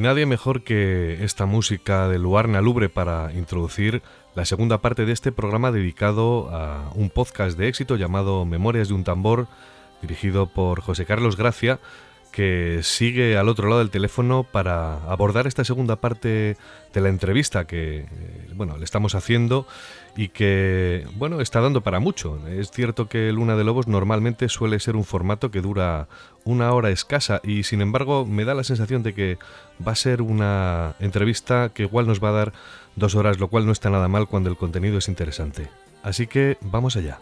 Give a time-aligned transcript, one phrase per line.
[0.00, 4.00] Nadie mejor que esta música de Luarna Lubre para introducir
[4.34, 8.94] la segunda parte de este programa dedicado a un podcast de éxito llamado Memorias de
[8.94, 9.46] un tambor,
[10.00, 11.80] dirigido por José Carlos Gracia,
[12.32, 16.56] que sigue al otro lado del teléfono para abordar esta segunda parte
[16.94, 18.06] de la entrevista que eh,
[18.54, 19.66] bueno, le estamos haciendo
[20.16, 22.38] y que bueno, está dando para mucho.
[22.48, 26.08] Es cierto que Luna de Lobos normalmente suele ser un formato que dura
[26.44, 29.38] una hora escasa y sin embargo me da la sensación de que
[29.86, 32.52] va a ser una entrevista que igual nos va a dar
[32.96, 35.68] dos horas, lo cual no está nada mal cuando el contenido es interesante.
[36.02, 37.18] Así que vamos allá.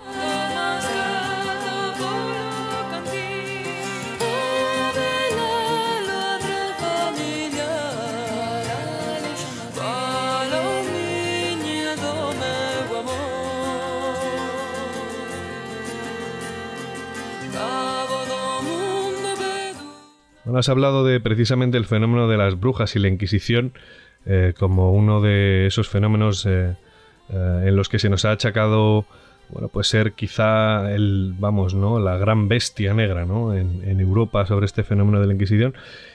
[20.58, 23.72] Has hablado de precisamente el fenómeno de las brujas y la Inquisición
[24.26, 26.76] eh, como uno de esos fenómenos eh,
[27.30, 29.06] eh, en los que se nos ha achacado
[29.50, 31.98] bueno, pues ser quizá el, vamos, ¿no?
[31.98, 33.54] La gran bestia negra, ¿no?
[33.54, 35.74] En, Europa sobre este fenómeno de la Inquisición.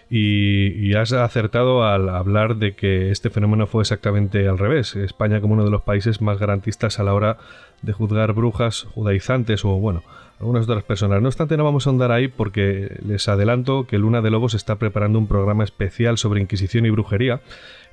[0.10, 4.96] Y, y, has acertado al hablar de que este fenómeno fue exactamente al revés.
[4.96, 7.38] España como uno de los países más garantistas a la hora
[7.82, 10.04] de juzgar brujas judaizantes o, bueno,
[10.44, 11.22] algunas otras personas.
[11.22, 14.76] No obstante, no vamos a andar ahí porque les adelanto que Luna de Lobos está
[14.76, 17.42] preparando un programa especial sobre Inquisición y brujería,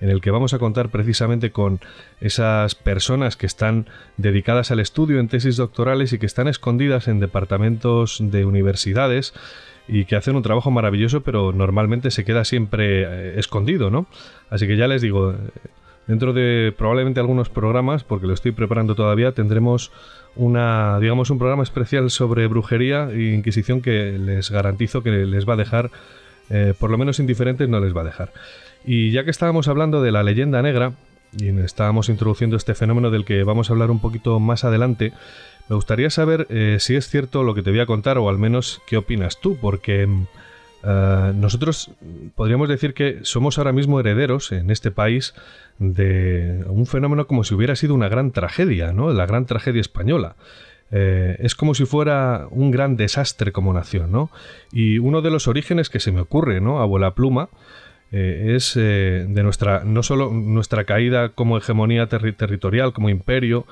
[0.00, 1.78] en el que vamos a contar precisamente con
[2.20, 7.20] esas personas que están dedicadas al estudio en tesis doctorales y que están escondidas en
[7.20, 9.32] departamentos de universidades
[9.86, 14.06] y que hacen un trabajo maravilloso, pero normalmente se queda siempre eh, escondido, ¿no?
[14.48, 15.34] Así que ya les digo,
[16.10, 19.92] dentro de probablemente algunos programas, porque lo estoy preparando todavía, tendremos
[20.34, 25.52] una, digamos, un programa especial sobre brujería e inquisición que les garantizo que les va
[25.52, 25.92] a dejar,
[26.50, 28.32] eh, por lo menos indiferentes no les va a dejar.
[28.84, 30.94] Y ya que estábamos hablando de la leyenda negra,
[31.38, 35.12] y estábamos introduciendo este fenómeno del que vamos a hablar un poquito más adelante,
[35.68, 38.36] me gustaría saber eh, si es cierto lo que te voy a contar o al
[38.36, 40.08] menos qué opinas tú, porque
[40.82, 41.90] eh, nosotros
[42.34, 45.34] podríamos decir que somos ahora mismo herederos en este país
[45.78, 49.12] de un fenómeno como si hubiera sido una gran tragedia, ¿no?
[49.12, 50.36] La gran tragedia española.
[50.92, 54.30] Eh, es como si fuera un gran desastre como nación, ¿no?
[54.72, 56.80] Y uno de los orígenes que se me ocurre, ¿no?
[56.80, 57.48] Abuela Pluma,
[58.12, 63.66] eh, es de nuestra, no solo nuestra caída como hegemonía territorial, como imperio,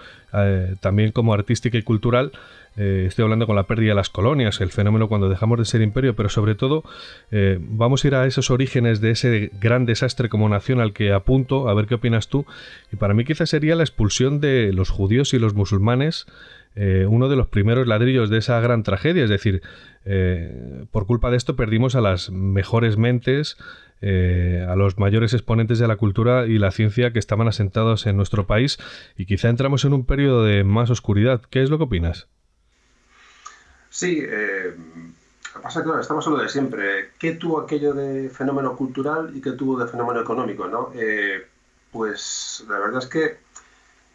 [0.81, 2.33] también como artística y cultural,
[2.79, 5.83] eh, estoy hablando con la pérdida de las colonias, el fenómeno cuando dejamos de ser
[5.83, 6.85] imperio, pero sobre todo
[7.33, 11.13] eh, vamos a ir a esos orígenes de ese gran desastre como nación al que
[11.13, 12.47] apunto, a ver qué opinas tú.
[12.93, 16.27] Y para mí quizás sería la expulsión de los judíos y los musulmanes,
[16.77, 19.25] eh, uno de los primeros ladrillos de esa gran tragedia.
[19.25, 19.61] Es decir,
[20.91, 23.59] por culpa de esto perdimos a las mejores mentes,
[24.01, 28.47] a los mayores exponentes de la cultura y la ciencia que estaban asentados en nuestro
[28.47, 28.79] país
[29.19, 31.43] y quizá entramos en un periodo de más oscuridad.
[31.51, 32.29] ¿Qué es lo que opinas?
[33.91, 34.77] Sí, eh,
[35.63, 37.13] pasa que estamos hablando de siempre.
[37.19, 40.67] ¿Qué tuvo aquello de fenómeno cultural y qué tuvo de fenómeno económico?
[40.69, 40.93] ¿no?
[40.95, 41.47] Eh,
[41.93, 43.49] pues la verdad es que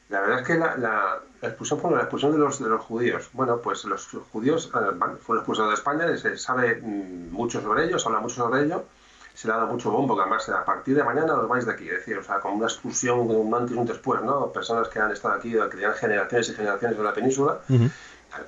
[0.09, 3.29] la verdad es que la, expulsión fue la expulsión de los, de los judíos.
[3.33, 8.03] Bueno, pues los judíos eh, fueron expulsados de España, se sabe mm, mucho sobre ellos,
[8.03, 8.85] se habla mucho sobre ello,
[9.33, 11.71] se le ha dado mucho bombo, que además a partir de mañana los vais de
[11.71, 14.51] aquí, es decir, o sea, como una expulsión, un antes y un después, ¿no?
[14.51, 17.59] Personas que han estado aquí, que tenían generaciones y generaciones en la península,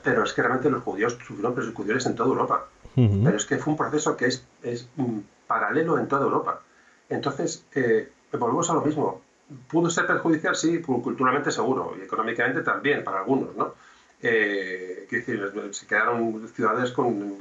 [0.03, 2.67] pero es que realmente los judíos sufrieron persecuciones en toda Europa.
[2.95, 6.61] Pero es que fue un proceso que es, es mm, paralelo en toda Europa.
[7.09, 9.21] Entonces, eh, volvemos a lo mismo.
[9.67, 10.55] ¿Pudo ser perjudicial?
[10.55, 13.73] Sí, culturalmente seguro, y económicamente también, para algunos, ¿no?
[14.21, 17.35] Eh, decir, se quedaron ciudades con,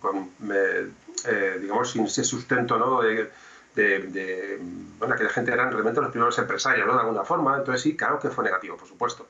[0.00, 3.00] con eh, digamos, sin ese sustento, ¿no?
[3.00, 3.30] De,
[3.74, 4.58] de,
[4.98, 6.94] bueno, que la gente eran realmente los primeros empresarios, ¿no?
[6.94, 7.56] De alguna forma.
[7.56, 9.28] Entonces sí, claro que fue negativo, por supuesto.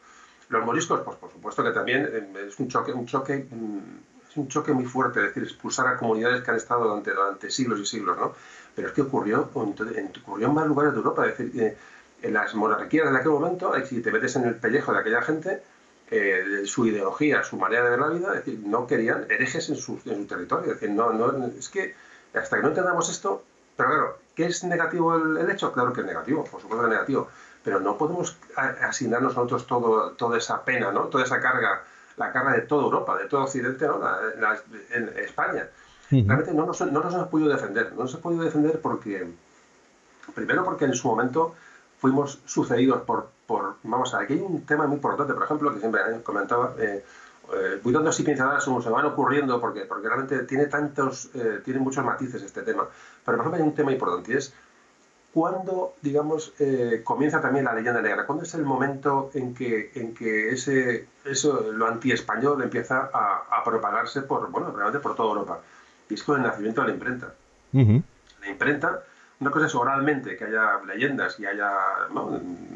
[0.48, 4.36] Los moriscos, pues por supuesto que también eh, es un choque, un choque, mm, es
[4.36, 7.80] un choque muy fuerte, es decir, expulsar a comunidades que han estado durante, durante siglos
[7.80, 8.34] y siglos, ¿no?
[8.74, 11.76] Pero es que ocurrió, ocurrió en más lugares de Europa, es decir, eh,
[12.22, 15.62] en las monarquías de aquel momento, si te metes en el pellejo de aquella gente,
[16.10, 19.76] eh, su ideología, su manera de ver la vida, es decir, no querían herejes en
[19.76, 21.94] su, en su territorio, es decir, no, no, es que
[22.34, 23.44] hasta que no entendamos esto,
[23.76, 25.72] pero claro, ¿qué es negativo el, hecho?
[25.72, 27.28] Claro que es negativo, por supuesto que es negativo,
[27.62, 31.04] pero no podemos asignarnos nosotros todo, toda esa pena, ¿no?
[31.04, 31.82] toda esa carga,
[32.16, 34.00] la carga de toda Europa, de todo Occidente, ¿no?
[34.90, 35.68] en España.
[36.10, 39.32] Realmente no nos, no nos hemos podido defender, no nos hemos podido defender porque,
[40.34, 41.54] primero porque en su momento
[42.00, 45.72] fuimos sucedidos por, por vamos a ver, aquí hay un tema muy importante, por ejemplo,
[45.72, 47.04] que siempre comentaba, eh,
[47.52, 51.78] eh, voy dando así pinceladas se van ocurriendo porque, porque realmente tiene tantos, eh, tiene
[51.78, 52.88] muchos matices este tema.
[53.24, 54.54] Pero por ejemplo hay un tema importante y es
[55.32, 58.26] cuándo, digamos, eh, comienza también la leyenda negra.
[58.26, 64.22] ¿Cuándo es el momento en que, en que ese, eso, lo anti-español empieza a, propagarse
[64.22, 65.60] por, bueno, realmente por toda Europa?
[66.08, 67.34] Y es con el nacimiento de la imprenta.
[67.72, 69.02] La imprenta,
[69.38, 71.70] una cosa es oralmente, que haya leyendas y haya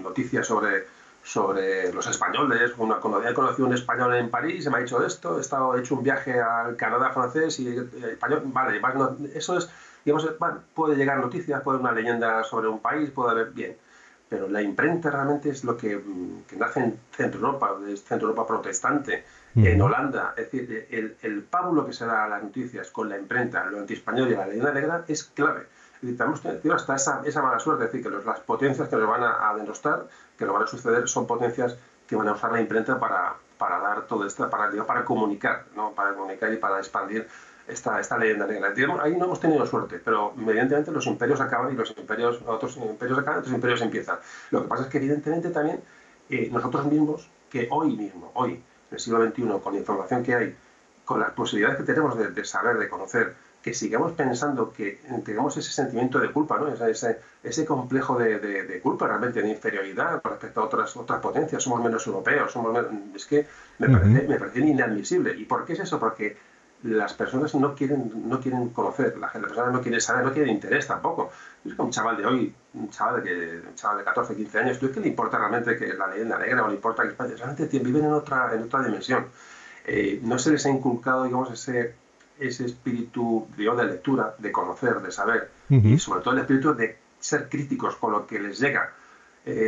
[0.02, 0.84] noticias sobre
[1.24, 2.72] sobre los españoles.
[2.76, 5.76] Una, cuando he conocido un español en París, se me ha dicho esto, he, estado,
[5.76, 8.42] hecho un viaje al Canadá francés y eh, español.
[8.44, 8.80] Vale,
[9.34, 9.70] eso es,
[10.04, 10.28] digamos,
[10.74, 13.76] puede llegar noticias, puede haber una leyenda sobre un país, puede haber, bien.
[14.28, 18.46] Pero la imprenta realmente es lo que, mm, que nace en Centro Europa, Centro Europa
[18.46, 19.24] protestante,
[19.54, 20.34] en Holanda.
[20.36, 23.78] Es decir, el, el pábulo que se da a las noticias con la imprenta, lo
[23.78, 25.66] anti-español y la leyenda negra es clave.
[26.02, 29.08] Y tenemos tenido hasta esa, esa mala suerte, es decir, que las potencias que nos
[29.08, 32.52] van a, a denostar que lo van a suceder son potencias que van a usar
[32.52, 35.92] la imprenta para, para dar todo esto, para, para comunicar, ¿no?
[35.92, 37.26] para comunicar y para expandir
[37.66, 38.72] esta, esta leyenda negra.
[39.02, 43.18] ahí no hemos tenido suerte, pero evidentemente los imperios acaban y los imperios, otros imperios
[43.18, 44.18] acaban, otros imperios empiezan.
[44.50, 45.80] Lo que pasa es que evidentemente también
[46.28, 50.34] eh, nosotros mismos, que hoy mismo, hoy, en el siglo XXI, con la información que
[50.34, 50.56] hay,
[51.04, 53.34] con las posibilidades que tenemos de, de saber, de conocer,
[53.64, 56.68] que sigamos pensando que tengamos ese sentimiento de culpa, ¿no?
[56.68, 61.62] ese, ese complejo de, de, culpa realmente, de inferioridad con respecto a otras, otras potencias,
[61.62, 62.78] somos menos europeos, somos
[63.14, 63.46] es que
[63.78, 65.34] me, parece, me parece inadmisible.
[65.34, 65.98] ¿Y por qué es eso?
[65.98, 66.36] Porque
[66.84, 70.86] las personas no quieren, no quieren conocer, las personas no quieren saber, no quieren interés
[70.86, 71.30] tampoco.
[71.64, 74.78] Es que un chaval de hoy, un chaval de, un chaval de 14, 15 años,
[74.78, 77.34] ¿tú qué le importa realmente que la leyenda negra o le importa que España?
[77.36, 79.26] Realmente viven en otra, en otra dimensión.
[79.86, 81.94] Eh, no se les ha inculcado, digamos, ese
[82.38, 87.48] ese espíritu de lectura, de conocer, de saber, y sobre todo el espíritu de ser
[87.48, 88.92] críticos con lo que les llega.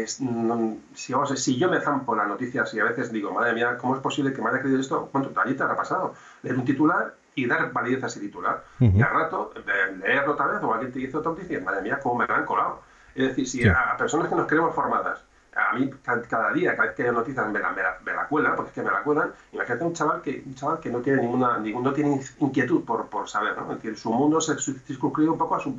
[0.07, 3.95] Si, vamos, si yo me zampo las noticias y a veces digo, madre mía, ¿cómo
[3.95, 5.09] es posible que me haya creído esto?
[5.13, 6.15] ¿Cuánto te ha pasado?
[6.43, 8.65] Leer un titular y dar validez a ese titular.
[8.81, 9.53] Y al rato,
[10.01, 12.47] leerlo otra vez o alguien te dice otra noticia, madre mía, ¿cómo me la han
[12.47, 12.81] colado?
[13.15, 15.23] Es decir, si a personas que nos creemos formadas
[15.57, 15.91] a mí
[16.29, 18.69] cada día, cada vez que hay noticias me la, me, la, me la, cuelan, porque
[18.69, 19.33] es que me la cuelan.
[19.53, 23.07] Imagínate un chaval que, un chaval que no tiene ninguna, ningún, no tiene inquietud por,
[23.07, 23.73] por saber, ¿no?
[23.73, 25.75] Es decir, su mundo se circunscribe un poco a su,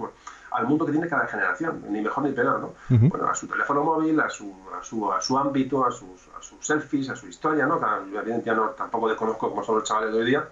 [0.52, 2.74] al mundo que tiene cada generación, ni mejor ni peor, ¿no?
[2.90, 6.42] Bueno, a su teléfono móvil, a su, a su, a su ámbito, a sus, a
[6.42, 7.80] sus selfies, a su historia, ¿no?
[8.12, 10.48] Yo ya no, tampoco desconozco cómo son los chavales de hoy día,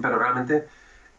[0.00, 0.68] pero realmente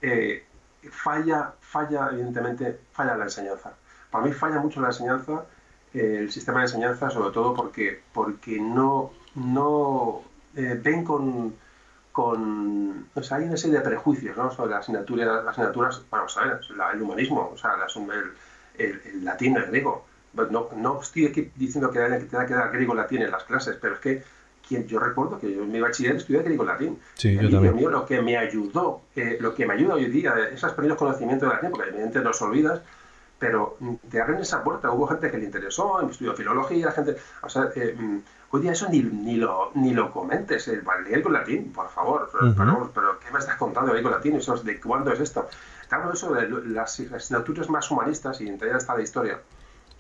[0.02, 0.46] eh,
[0.90, 3.72] falla, falla, evidentemente, falla la enseñanza.
[4.10, 5.46] Para mí falla mucho la enseñanza
[5.94, 10.22] el sistema de enseñanza, sobre todo porque, porque no, no
[10.56, 11.56] eh, ven con,
[12.12, 13.08] con...
[13.14, 14.52] O sea, hay una serie de prejuicios ¿no?
[14.52, 16.60] sobre las asignaturas, las asignaturas, vamos a ver,
[16.94, 18.32] el humanismo, o sea, el,
[18.78, 20.06] el, latín, el griego.
[20.52, 23.96] No, no estoy aquí diciendo que tenga que dar griego latín en las clases, pero
[23.96, 24.24] es que
[24.68, 27.00] quien, yo recuerdo que yo en mi bachiller estudié griego latín.
[27.16, 27.76] Sí, yo también.
[27.76, 31.50] Mío, lo que me ayudó, eh, lo que me ayuda hoy día, esos primeros conocimientos
[31.50, 32.82] de latín, porque evidentemente los olvidas,
[33.40, 33.78] pero
[34.10, 34.92] te abren esa puerta.
[34.92, 37.16] Hubo gente que le interesó, estudió filología, gente.
[37.42, 38.18] O sea, eh, mm,
[38.52, 42.30] hoy día eso ni, ni, lo, ni lo comentes, el leer con latín, por favor.
[42.32, 44.36] Pero, pero, ¿qué me estás contando de con latín?
[44.36, 45.48] Eso ¿De cuándo es esto?
[45.90, 49.40] De eso de las asignaturas más humanistas y entre ellas está la historia.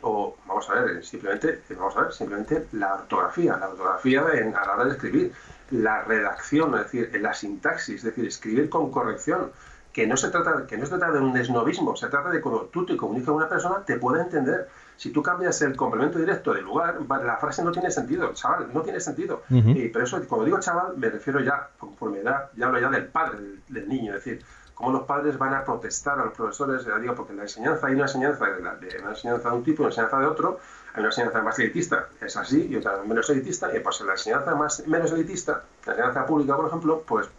[0.01, 4.73] O, vamos a ver, simplemente, vamos a ver, simplemente la ortografía, la ortografía a la
[4.73, 5.33] hora de escribir,
[5.71, 9.51] la redacción, es decir, la sintaxis, es decir, escribir con corrección
[9.91, 12.65] que no se trata, que no se trata de un desnovismo, se trata de cuando
[12.65, 14.69] tú te comunicas con una persona, te puede entender.
[14.97, 18.81] Si tú cambias el complemento directo del lugar, la frase no tiene sentido, chaval, no
[18.81, 19.43] tiene sentido.
[19.49, 23.07] y, pero eso, cuando digo chaval, me refiero ya, conforme edad, ya hablo ya del
[23.07, 26.97] padre, del, niño, es decir, cómo los padres van a protestar a los profesores, ya
[26.99, 28.61] digo, porque en la enseñanza hay una enseñanza de,
[29.01, 30.59] una enseñanza de un tipo y una enseñanza de otro,
[30.93, 34.13] hay una enseñanza más elitista, es así, y otra menos elitista, y pues en la
[34.13, 37.29] enseñanza más, menos elitista, la enseñanza pública, por ejemplo, pues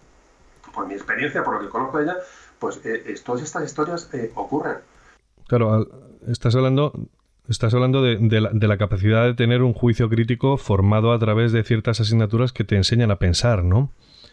[0.73, 2.17] por mi experiencia, por lo que conozco de ella,
[2.59, 4.79] pues eh, todas estas historias eh, ocurren.
[5.49, 5.89] Claro,
[6.29, 6.93] estás hablando,
[7.49, 12.01] estás hablando de, la, capacidad de tener un juicio crítico formado a través de ciertas
[12.01, 13.91] asignaturas que te enseñan a pensar, ¿no?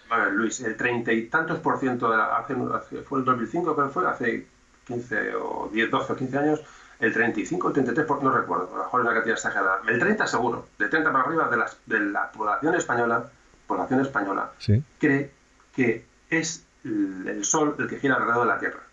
[0.09, 2.55] Vale, Luis, el treinta y tantos por ciento, de la, hace,
[3.03, 4.47] fue el 2005, pero fue hace
[4.85, 6.61] 15 o 10, 12 o 15 años,
[6.99, 9.99] el 35 o el 33, no recuerdo, a lo mejor es una cantidad exagerada, el
[9.99, 13.29] 30 seguro, de 30 para arriba de, las, de la población española,
[13.67, 14.51] población española
[14.97, 15.31] cree
[15.75, 18.83] que es el Sol el que gira alrededor de la Tierra.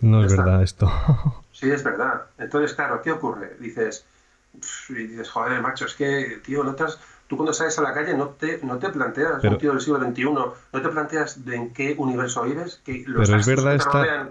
[0.00, 0.90] No es verdad esto.
[1.52, 2.22] sí, es verdad.
[2.38, 3.56] Entonces, claro, ¿qué ocurre?
[3.58, 4.06] Dices,
[4.88, 6.98] y dices, joder, macho, es que, tío, notas
[7.30, 10.00] tú cuando sales a la calle no te, no te planteas, un tío del siglo
[10.00, 12.82] XXI, no te planteas de en qué universo vives.
[12.84, 13.74] Que los pero es verdad,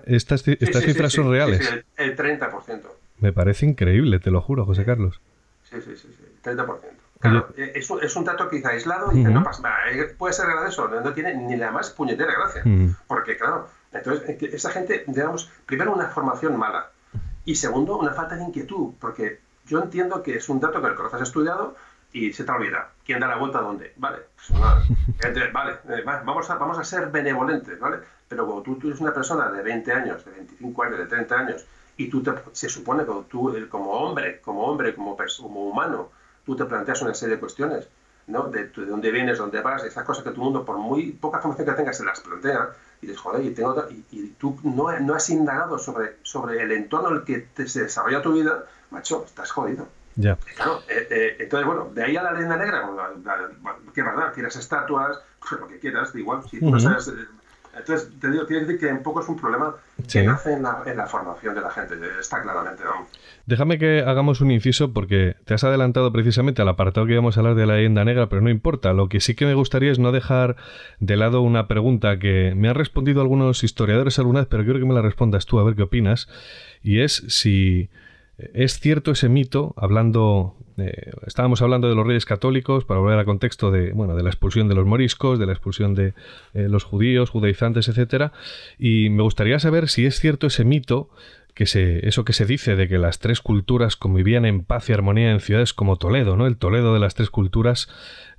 [0.06, 1.72] estas, estas cifras son reales.
[1.96, 2.82] El, el, 30%.
[3.20, 5.22] Me parece increíble, te lo juro, José Carlos.
[5.64, 6.80] Sí, sí, sí, sí, el 30%.
[7.20, 9.92] Claro, eh, es, un, es un dato quizá aislado y que no pasa nada.
[9.92, 12.64] Eh, puede ser verdad eso, no, tiene ni la más puñetera gracia.
[13.08, 16.92] Porque, claro, entonces, esa gente, digamos, primero una formación mala
[17.44, 20.96] y segundo, una falta de inquietud, porque yo entiendo que es un dato que el
[20.96, 21.76] que has estudiado
[22.14, 22.90] y se te olvida.
[23.06, 23.94] ¿Quién da la vuelta a dónde?
[23.98, 24.60] Vale, pues
[25.54, 27.98] vale, eh, vamos a, vamos a ser benevolentes, ¿vale?
[28.28, 31.36] Pero cuando tú, tú, eres una persona de 20 años, de 25 años, de 30
[31.36, 31.66] años,
[31.98, 36.12] y tú te, se supone que tú, como hombre, como hombre, como, como humano,
[36.50, 37.88] tú te planteas una serie de cuestiones,
[38.26, 38.46] ¿no?
[38.46, 41.38] De, de, dónde vienes, dónde vas, esas cosas que todo el mundo, por muy poca
[41.38, 42.70] información que tengas, se las plantea,
[43.02, 47.10] y dices, joder, y, tengo, y, tú no, no, has indagado sobre, sobre el entorno
[47.10, 49.88] en el que te, se desarrolla tu vida, macho, estás jodido.
[50.16, 50.38] Ya.
[50.56, 52.90] Claro, eh, eh, entonces, bueno, de ahí a la leyenda negra,
[53.94, 54.34] ¿qué verdad?
[54.34, 55.20] Quieras estatuas,
[55.60, 57.14] lo que quieras, igual, si tú no sabes...
[57.78, 59.76] Entonces, te digo, quiero decir que un poco es un problema
[60.12, 62.84] que nace en la, en la, formación de la gente, está claramente.
[63.46, 67.42] Déjame que hagamos un inciso porque te has adelantado precisamente al apartado que íbamos a
[67.42, 68.94] hablar de la leyenda negra, pero no importa.
[68.94, 70.56] Lo que sí que me gustaría es no dejar
[71.00, 74.86] de lado una pregunta que me han respondido algunos historiadores alguna vez, pero quiero que
[74.86, 76.28] me la respondas tú a ver qué opinas.
[76.82, 77.90] Y es si
[78.54, 80.56] es cierto ese mito, hablando,
[81.26, 84.68] estábamos hablando de los reyes católicos, para volver al contexto de, bueno, de la expulsión
[84.68, 86.14] de los moriscos, de la expulsión de
[86.54, 88.32] eh, los judíos, judaizantes, etcétera,
[88.78, 91.10] y me gustaría saber si es cierto ese mito,
[91.54, 94.94] que se, eso que se dice de que las tres culturas convivían en paz y
[94.94, 96.48] armonía en ciudades como Toledo, ¿no?
[96.48, 97.90] El Toledo de las tres culturas,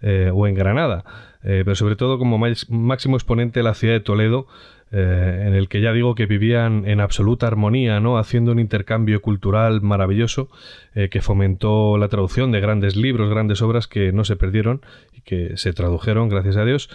[0.00, 1.04] eh, o en Granada,
[1.42, 2.38] eh, pero sobre todo como
[2.68, 4.46] máximo exponente de la ciudad de Toledo,
[4.92, 8.18] eh, en el que ya digo que vivían en absoluta armonía, ¿no?
[8.18, 10.48] haciendo un intercambio cultural maravilloso
[10.94, 14.82] eh, que fomentó la traducción de grandes libros, grandes obras que no se perdieron
[15.12, 16.90] y que se tradujeron, gracias a Dios.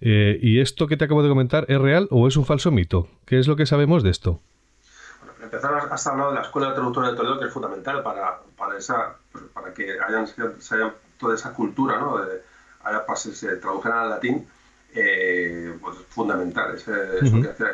[0.00, 3.08] Eh, ¿Y esto que te acabo de comentar es real o es un falso mito?
[3.26, 4.40] ¿Qué es lo que sabemos de esto?
[5.18, 8.02] Bueno, para empezar, has hablado de la Escuela de Traductora de Toledo, que es fundamental
[8.04, 9.16] para, para, esa,
[9.52, 12.18] para que hayan, se haya toda esa cultura, ¿no?
[12.18, 12.42] De,
[12.84, 14.46] haya, se tradujeran al latín
[14.94, 16.92] eh, pues fundamental, eso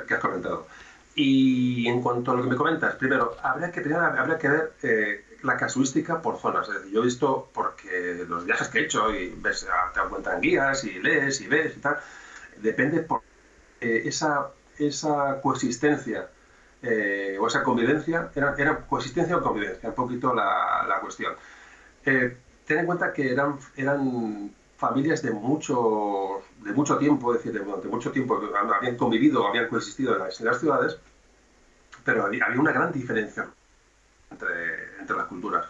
[0.06, 0.66] que, has comentado.
[1.14, 4.72] Y en cuanto a lo que me comentas, primero, habría que, primero, habría que ver
[4.82, 6.68] eh, la casuística por zonas.
[6.68, 10.00] Es decir, yo he visto, porque los viajes que he hecho, y ves, ah, te
[10.00, 11.96] encuentran guías, y lees, y ves, y tal,
[12.58, 13.22] depende por
[13.80, 16.28] eh, esa, esa coexistencia
[16.82, 21.34] eh, o esa convivencia, era, era, coexistencia o convivencia, un poquito la, la cuestión.
[22.04, 27.88] ten en cuenta que eran, eran familias de mucho, de mucho tiempo, es decir, durante
[27.88, 28.40] mucho tiempo
[28.78, 30.98] habían convivido, habían coexistido en las, ciudades,
[32.04, 33.46] pero había, una gran diferencia
[34.30, 35.66] entre, entre, las culturas.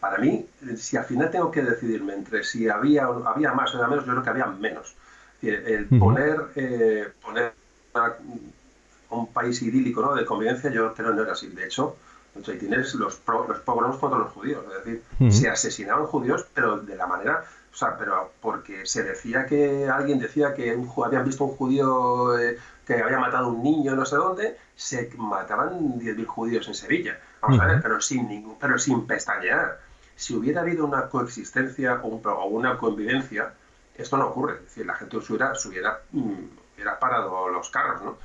[0.00, 0.46] Para mí,
[0.76, 4.12] si al final tengo que decidirme entre si había, había más o había menos, yo
[4.12, 4.96] creo que había menos.
[5.40, 7.52] El poner, eh, poner
[9.10, 10.14] un país idílico ¿no?
[10.14, 11.48] de convivencia, yo creo que no era así.
[11.48, 11.96] De hecho,
[12.58, 17.06] tienes los, los pogroms contra los judíos, es decir, se asesinaban judíos, pero de la
[17.06, 21.56] manera o sea, pero porque se decía que alguien decía que un, habían visto un
[21.56, 26.68] judío eh, que había matado a un niño no sé dónde, se mataban 10.000 judíos
[26.68, 27.18] en Sevilla.
[27.40, 29.80] Vamos a ver, pero sin, ningún, pero sin pestañear.
[30.14, 33.54] Si hubiera habido una coexistencia o, o, una convivencia,
[33.96, 34.56] esto no ocurre.
[34.56, 36.44] Es decir, la gente se hubiera, se hubiera, mm,
[36.98, 38.16] parado los carros, ¿no?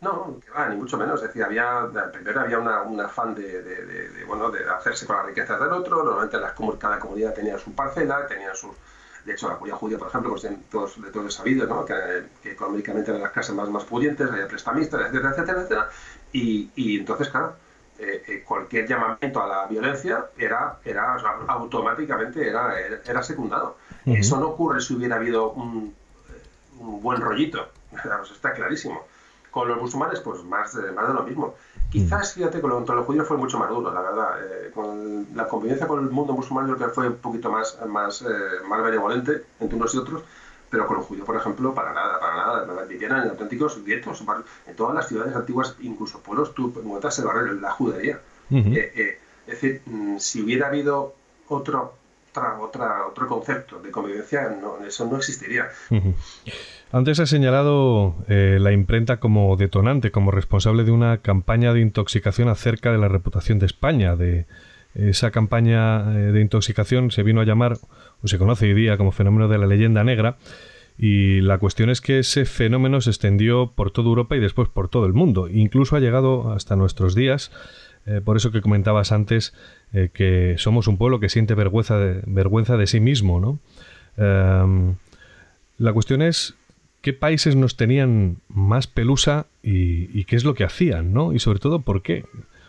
[0.00, 1.20] No, ni mucho menos.
[1.20, 5.26] Es decir, había, primero había una, un afán de, de, bueno, de hacerse con las
[5.26, 6.02] riquezas del otro.
[6.02, 8.72] Normalmente las, cada comunidad tenía su parcela, tenía sus
[9.24, 11.84] de hecho, la comunidad judía, por ejemplo, pues de todos, de todos sabido, ¿no?
[11.84, 11.94] que,
[12.42, 15.88] que, económicamente eran las clases más, más pudientes, había prestamistas, etcétera, etcétera, etcétera.
[16.32, 17.54] Y, y entonces, claro,
[18.02, 21.16] eh, eh, cualquier llamamiento a la violencia era, era
[21.48, 23.76] automáticamente era, era secundado.
[24.06, 25.94] Eso no ocurre si hubiera habido un,
[26.80, 27.68] un buen rollito,
[28.32, 29.02] está clarísimo.
[29.50, 31.54] Con los musulmanes, pues más, más de lo mismo.
[31.90, 34.38] Quizás, fíjate, con, los judíos fue mucho más duro, la verdad.
[34.40, 37.76] Eh, con la convivencia con el mundo musulmán yo creo que fue un poquito más,
[37.88, 38.26] más, eh,
[38.68, 40.22] más benevolente entre unos y otros,
[40.70, 42.84] pero con los judíos, por ejemplo, para nada, para nada.
[42.84, 44.22] Vivían en auténticos guetos.
[44.68, 48.20] En todas las ciudades antiguas, incluso pueblos, tú encuentras el barrio, la judería.
[48.52, 49.18] Eh,
[49.48, 51.14] es decir, mm, si hubiera habido
[51.48, 51.94] otro
[52.30, 54.56] otra, otra, otro concepto de convivencia,
[54.86, 55.68] eso no existiría.
[56.92, 62.48] Antes ha señalado eh, la imprenta como detonante, como responsable de una campaña de intoxicación
[62.48, 64.16] acerca de la reputación de España.
[64.16, 64.46] De
[64.94, 67.78] esa campaña eh, de intoxicación se vino a llamar,
[68.22, 70.36] o se conoce hoy día como fenómeno de la leyenda negra.
[70.98, 74.88] Y la cuestión es que ese fenómeno se extendió por toda Europa y después por
[74.88, 75.48] todo el mundo.
[75.48, 77.50] Incluso ha llegado hasta nuestros días.
[78.06, 79.54] Eh, por eso que comentabas antes
[79.92, 83.40] eh, que somos un pueblo que siente vergüenza de, vergüenza de sí mismo.
[83.40, 83.58] ¿no?
[84.16, 84.96] Em,
[85.78, 86.54] la cuestión es
[87.00, 91.32] qué países nos tenían más pelusa y, qué es lo que hacían, ¿no?
[91.32, 92.24] Y sobre todo, ¿por qué?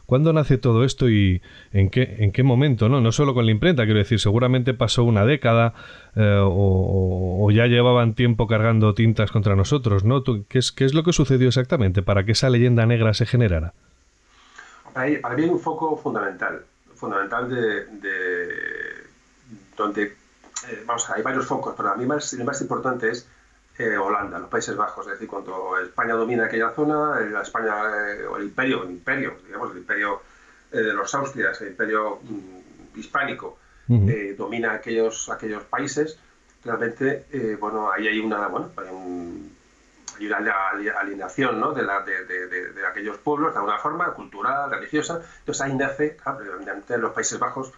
[0.05, 2.89] ¿Cuándo nace todo esto y en qué, en qué momento?
[2.89, 5.73] No, no solo con la imprenta, quiero decir, seguramente pasó una década
[6.15, 10.23] eh, o, ya llevaban tiempo cargando tintas contra nosotros, ¿no?
[10.23, 13.73] ¿Qué es, qué es lo que sucedió exactamente para que esa leyenda negra se generara?
[14.93, 17.85] Para mí, hay un foco fundamental, fundamental de,
[19.77, 23.27] donde, eh, vamos a hay varios focos, pero a mí más, el más importante es
[23.81, 27.73] eh, Holanda, los Países Bajos, es decir, cuando España domina aquella zona, la España,
[28.11, 30.21] eh, o el imperio, el imperio, digamos, el imperio
[30.71, 33.57] eh, de los Austrias, el imperio mm, hispánico,
[34.37, 36.17] domina aquellos, aquellos países,
[36.63, 37.25] realmente,
[37.59, 39.50] bueno, ahí hay una, bueno, hay,
[40.27, 41.71] una alineación ¿no?
[41.73, 46.17] de, la, de, de, aquellos pueblos, de alguna forma, cultural, religiosa, entonces ahí nace,
[46.89, 47.71] en los Países Bajos,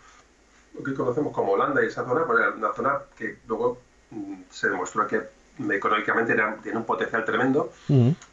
[0.75, 3.79] lo que conocemos como Holanda y esa zona, pues una zona que luego
[4.11, 5.21] mm, se demostró que
[5.59, 7.71] económicamente tiene un potencial tremendo.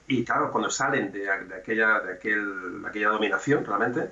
[0.06, 4.10] Y claro, cuando salen de, aquella, de, aquel, aquella dominación realmente,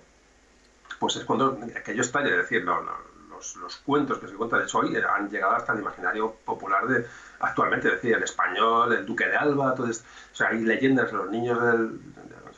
[0.98, 4.78] pues es cuando aquello estalla, es decir, los, los, cuentos que se cuentan de hecho
[4.78, 7.06] hoy han llegado hasta el imaginario popular de
[7.40, 10.06] actualmente, es decir, el español, el duque de Alba, todo esto.
[10.32, 12.00] O sea, hay leyendas de los niños del,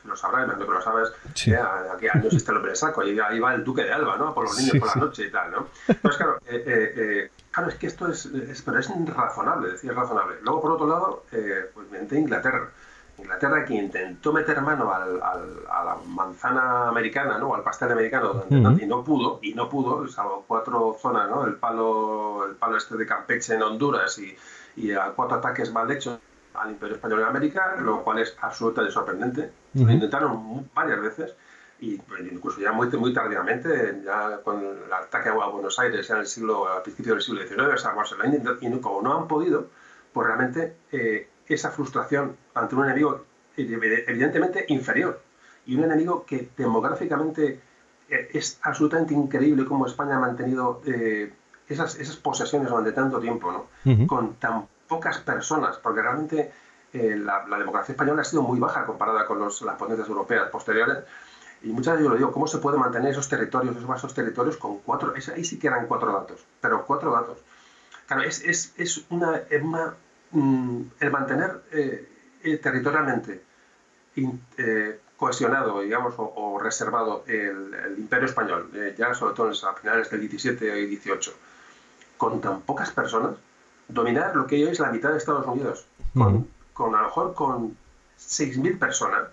[0.01, 1.53] si lo sabrás, imagino que lo sabes, sí.
[1.53, 4.33] aquí no existe el hombre saco, y ahí va el duque de Alba, ¿no?
[4.33, 5.67] Por los niños por la noche y tal, ¿no?
[6.01, 9.91] Pues claro, eh, eh, eh, claro, es que esto es, es, pero es razonable, decir,
[9.91, 10.37] es razonable.
[10.41, 12.69] Luego, por otro lado, pues mente Inglaterra.
[13.17, 17.53] Inglaterra que intentó meter mano al, al, a la manzana americana, ¿no?
[17.53, 21.45] al pastel americano, y no pudo, y no pudo, salvo cuatro zonas, ¿no?
[21.45, 24.35] el palo, el palo este de Campeche en Honduras y,
[24.75, 26.19] y a cuatro ataques mal hechos
[26.53, 29.51] al Imperio Español en América, lo cual es absolutamente sorprendente.
[29.73, 31.35] Lo intentaron varias veces
[31.79, 31.99] y
[32.31, 36.67] incluso ya muy, muy tardíamente, ya con el ataque a Buenos Aires en el siglo,
[36.67, 37.95] a principios del siglo XIX, o sea,
[38.61, 39.67] y como no han podido,
[40.13, 43.25] pues realmente eh, esa frustración ante un enemigo
[43.57, 45.21] evidentemente inferior
[45.65, 47.59] y un enemigo que demográficamente
[48.09, 51.33] eh, es absolutamente increíble cómo España ha mantenido eh,
[51.71, 54.07] esas, esas posesiones durante tanto tiempo, ¿no?
[54.07, 56.51] Con tan pocas personas, porque realmente
[56.93, 60.97] eh, la, democracia española ha sido muy baja comparada con los, las potencias europeas posteriores.
[61.63, 64.57] Y muchas veces yo lo digo, ¿cómo se puede mantener esos territorios, esos vastos territorios
[64.57, 65.13] con cuatro?
[65.15, 67.37] ahí sí que eran cuatro datos, pero cuatro datos.
[68.07, 69.93] Claro, es, es, es una, una
[70.31, 72.09] mm, el mantener eh,
[72.43, 73.43] eh, territorialmente
[75.15, 80.79] cohesionado, digamos, o, reservado el, el, imperio español, ya sobre todo a finales del 17
[80.81, 81.33] y 18,
[82.21, 83.31] con tan pocas personas,
[83.87, 87.33] dominar lo que hoy es la mitad de Estados Unidos, con, con a lo mejor
[87.33, 87.75] con
[88.19, 89.23] 6.000 personas.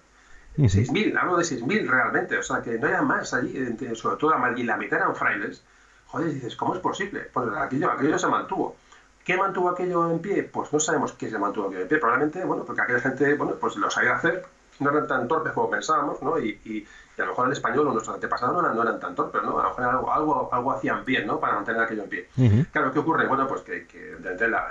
[0.57, 3.53] 6.000, hablo de 6.000 realmente, o sea, que no haya más allí,
[3.95, 5.63] sobre todo y la mitad eran frailes.
[6.07, 7.29] Joder, dices, ¿cómo es posible?
[7.31, 8.75] Pues aquello, aquello se mantuvo.
[9.23, 10.45] ¿Qué mantuvo aquello en pie?
[10.45, 11.99] Pues no sabemos qué se mantuvo aquello en pie.
[11.99, 14.47] Probablemente, bueno, porque aquella gente, bueno, pues lo sabía hacer,
[14.81, 16.39] no eran tan torpes como pensábamos, ¿no?
[16.39, 16.87] Y, y,
[17.23, 19.59] a lo mejor el español o nuestros antepasados no eran, no eran tan torpes, ¿no?
[19.59, 21.41] A lo mejor algo, algo, algo hacían bien, ¿no?
[21.41, 22.29] Para mantener aquello en pie.
[22.73, 23.27] Claro, ¿qué ocurre?
[23.27, 24.17] Bueno, pues que, que
[24.49, 24.69] la,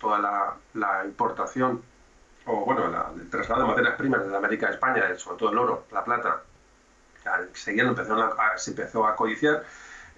[0.00, 1.82] toda la, la, importación
[2.46, 5.58] o, bueno, la, el traslado de materias primas de América a España, sobre todo el
[5.58, 6.42] oro, la plata,
[7.52, 9.64] seguían, empezó a, se empezó a codiciar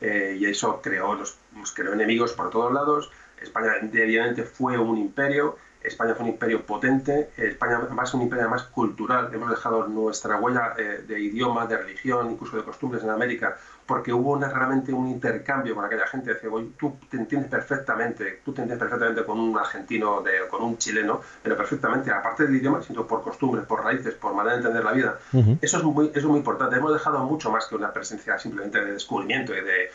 [0.00, 1.38] eh, y eso creó, los,
[1.74, 3.10] creó enemigos por todos lados.
[3.40, 8.22] España, evidentemente, fue un imperio España fue un imperio potente, España va a ser un
[8.22, 13.02] imperio más cultural, hemos dejado nuestra huella eh, de idioma, de religión, incluso de costumbres
[13.02, 18.40] en América, porque hubo realmente un intercambio con aquella gente, decía, tú te entiendes perfectamente,
[18.44, 22.56] tú te entiendes perfectamente con un argentino, de, con un chileno, pero perfectamente, aparte del
[22.56, 25.18] idioma, sino por costumbres, por raíces, por manera de entender la vida.
[25.60, 28.82] Eso, es muy, eso es muy importante, hemos dejado mucho más que una presencia simplemente
[28.84, 29.90] de descubrimiento y de,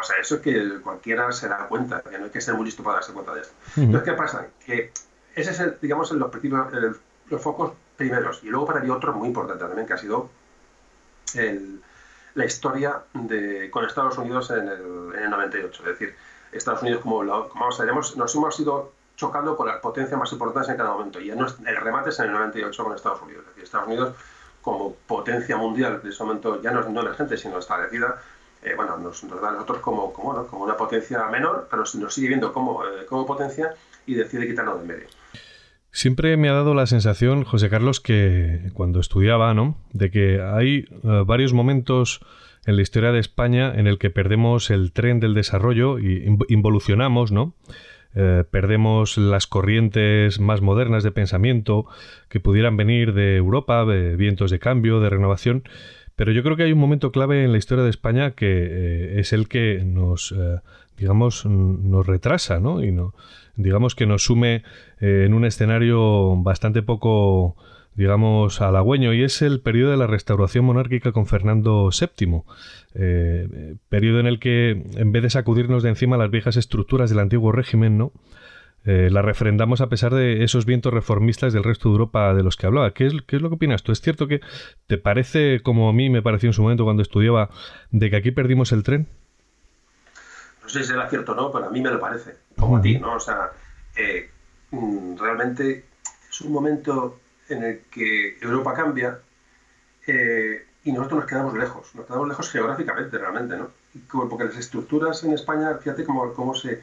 [0.00, 2.66] o sea, eso es que cualquiera se da cuenta, que no hay que ser muy
[2.66, 3.54] listo para darse cuenta de esto.
[3.76, 4.46] Entonces, ¿qué pasa?
[4.64, 4.92] Que
[5.36, 6.30] ese es, el, digamos, los,
[7.28, 8.42] los focos primeros.
[8.42, 10.30] Y luego para mí otro muy importante también, que ha sido
[12.34, 15.82] la historia de, con Estados Unidos en el, en el 98.
[15.82, 16.16] Es decir,
[16.52, 20.70] Estados Unidos, como, vamos a ver, nos hemos ido chocando con las potencias más importantes
[20.70, 21.20] en cada momento.
[21.20, 23.42] Y el remate es en el 98 con Estados Unidos.
[23.42, 24.14] Es decir, Estados Unidos,
[24.62, 28.20] como potencia mundial, de ese momento ya no, no emergente, sino establecida,
[28.62, 32.14] eh, bueno, nos, nos, da a nosotros como, como, como, una potencia menor, pero nos
[32.14, 33.74] sigue viendo como, eh, como potencia
[34.06, 35.06] y decide quitarnos del medio.
[35.90, 39.78] Siempre me ha dado la sensación, José Carlos, que cuando estudiaba, ¿no?
[39.92, 42.20] De que hay eh, varios momentos
[42.66, 47.32] en la historia de España en el que perdemos el tren del desarrollo y involucionamos,
[47.32, 47.54] ¿no?
[48.16, 51.86] eh, perdemos las corrientes más modernas de pensamiento
[52.30, 55.64] que pudieran venir de Europa, de vientos de cambio, de renovación.
[56.16, 59.20] Pero yo creo que hay un momento clave en la historia de España que eh,
[59.20, 60.34] es el que nos,
[60.98, 62.82] digamos, nos retrasa, ¿no?
[62.82, 63.14] Y no,
[63.56, 64.62] digamos que nos sume
[65.00, 67.56] en un escenario bastante poco
[67.96, 72.42] digamos, halagüeño, y es el periodo de la restauración monárquica con Fernando VII,
[72.94, 77.20] eh, periodo en el que, en vez de sacudirnos de encima las viejas estructuras del
[77.20, 78.12] antiguo régimen, ¿no?
[78.84, 82.56] Eh, la refrendamos a pesar de esos vientos reformistas del resto de Europa de los
[82.56, 82.92] que hablaba.
[82.92, 83.90] ¿Qué es, ¿Qué es lo que opinas tú?
[83.90, 84.40] ¿Es cierto que
[84.86, 87.50] te parece, como a mí me pareció en su momento cuando estudiaba,
[87.90, 89.08] de que aquí perdimos el tren?
[90.66, 92.82] No sé si será cierto o no, pero a mí me lo parece, como a
[92.82, 93.14] ti, ¿no?
[93.14, 93.52] O sea,
[93.94, 94.28] eh,
[94.72, 95.84] mm, realmente
[96.28, 99.16] es un momento en el que Europa cambia
[100.08, 103.70] eh, y nosotros nos quedamos lejos, nos quedamos lejos geográficamente realmente, ¿no?
[104.28, 106.82] Porque las estructuras en España, fíjate cómo, cómo se...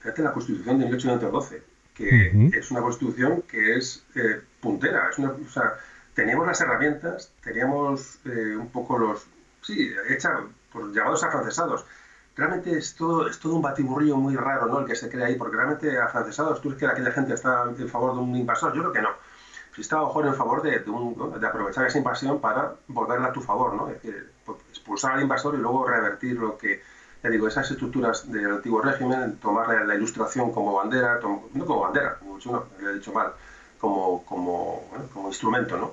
[0.00, 1.62] Fíjate la Constitución de 1812,
[1.94, 5.74] que es una Constitución que es eh, puntera, es una, o sea,
[6.14, 9.26] teníamos las herramientas, teníamos eh, un poco los...
[9.60, 10.40] Sí, hecha
[10.72, 11.84] por llamados afrancesados.
[12.40, 14.80] Realmente es todo, es todo un batiburrillo muy raro, ¿no?
[14.80, 17.88] El que se crea ahí, porque realmente afrancesados, ¿tú crees que aquella gente está en
[17.88, 18.72] favor de un invasor?
[18.72, 19.10] Yo creo que no
[19.74, 23.74] si estaba mejor en favor de, de, aprovechar esa invasión para volverla a tu favor,
[23.74, 23.88] ¿no?
[23.88, 26.82] Es decir, pues, expulsar al invasor y luego revertir lo que,
[27.22, 32.18] ya digo, esas estructuras del antiguo régimen, tomar la, ilustración como bandera, no como bandera,
[32.22, 33.32] mucho no, le he dicho mal,
[33.78, 35.92] como, como, como instrumento, ¿no?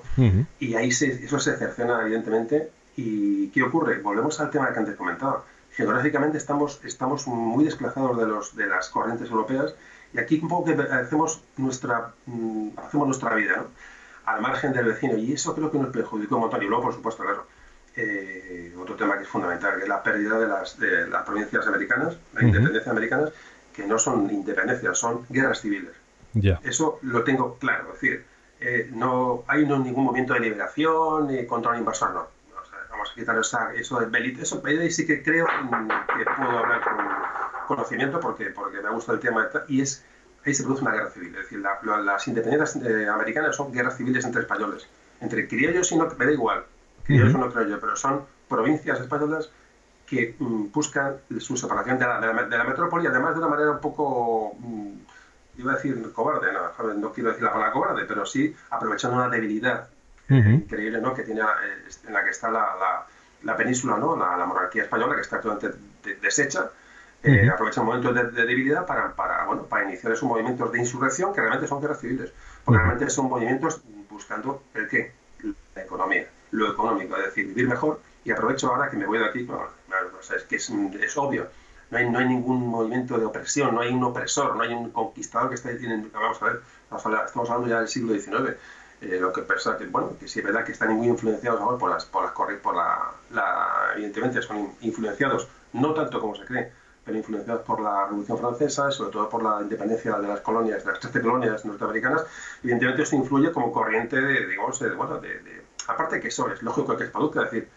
[0.58, 2.70] Y ahí se, eso se cerciona evidentemente.
[2.96, 4.00] ¿Y qué ocurre?
[4.00, 5.44] Volvemos al tema que antes comentaba.
[5.78, 9.76] Geográficamente estamos, estamos muy desplazados de, los, de las corrientes europeas
[10.12, 13.66] y aquí un poco que hacemos nuestra, mm, hacemos nuestra vida, ¿no?
[14.24, 15.16] al margen del vecino.
[15.16, 16.64] Y eso creo que nos perjudicó un montón.
[16.64, 17.46] Y luego, por supuesto, claro,
[17.94, 21.64] eh, otro tema que es fundamental, que es la pérdida de las, de las provincias
[21.68, 23.30] americanas, la independencia americanas,
[23.72, 25.92] que no son independencias, son guerras civiles.
[26.64, 27.94] Eso lo tengo claro.
[27.94, 28.24] Es decir,
[28.58, 32.37] eh, no hay no, ningún movimiento de liberación ni contra un invasor, no.
[32.98, 33.38] Vamos a quitar
[33.76, 34.42] eso de Belito.
[34.42, 36.96] Eso, ahí sí que creo que puedo hablar con
[37.66, 40.04] conocimiento porque, porque me gusta el tema y es
[40.44, 41.34] ahí se produce una guerra civil.
[41.34, 44.88] Es decir, las independencias eh, americanas son guerras civiles entre españoles,
[45.20, 46.64] entre criollos y no, me da igual,
[47.04, 49.50] criollos o no criollos, pero son provincias españolas
[50.06, 53.80] que mm, buscan su separación de la, de, la, metrópoli, además de una manera un
[53.80, 54.92] poco, mm,
[55.58, 59.28] iba a decir cobarde, no, no, quiero decir la palabra cobarde, pero sí aprovechando una
[59.28, 59.88] debilidad
[60.28, 61.14] increíble ¿no?
[61.14, 63.06] que tiene eh, en la que está la,
[63.42, 64.16] la península, ¿no?
[64.16, 65.70] la, monarquía española, que está actualmente
[66.20, 66.70] deshecha,
[67.22, 71.40] eh, aprovechan momentos de, debilidad para, para, bueno, para iniciar esos movimientos de insurrección que
[71.40, 72.32] realmente son guerras civiles,
[72.64, 75.12] porque realmente son movimientos buscando el qué,
[75.74, 78.00] la economía, lo económico, es decir, vivir mejor.
[78.24, 79.68] Y aprovecho ahora que me voy de aquí, bueno,
[80.34, 81.48] es que es, es, obvio,
[81.90, 84.90] no hay, no hay ningún movimiento de opresión, no hay un opresor, no hay un
[84.90, 86.60] conquistador que esté, tienen, vamos a ver,
[87.26, 88.56] estamos hablando ya del siglo XIX,
[89.00, 91.78] eh, lo que pasa que bueno que sí es verdad que están muy influenciados ahora
[91.78, 96.72] por las por las por la, la, evidentemente son influenciados no tanto como se cree
[97.16, 100.92] influenciados por la Revolución Francesa y sobre todo por la independencia de las colonias, de
[100.92, 102.26] las 13 colonias norteamericanas,
[102.62, 106.96] evidentemente esto influye como corriente de, digamos, de, bueno, de, aparte que eso es lógico
[106.96, 107.68] que es producto, es decir,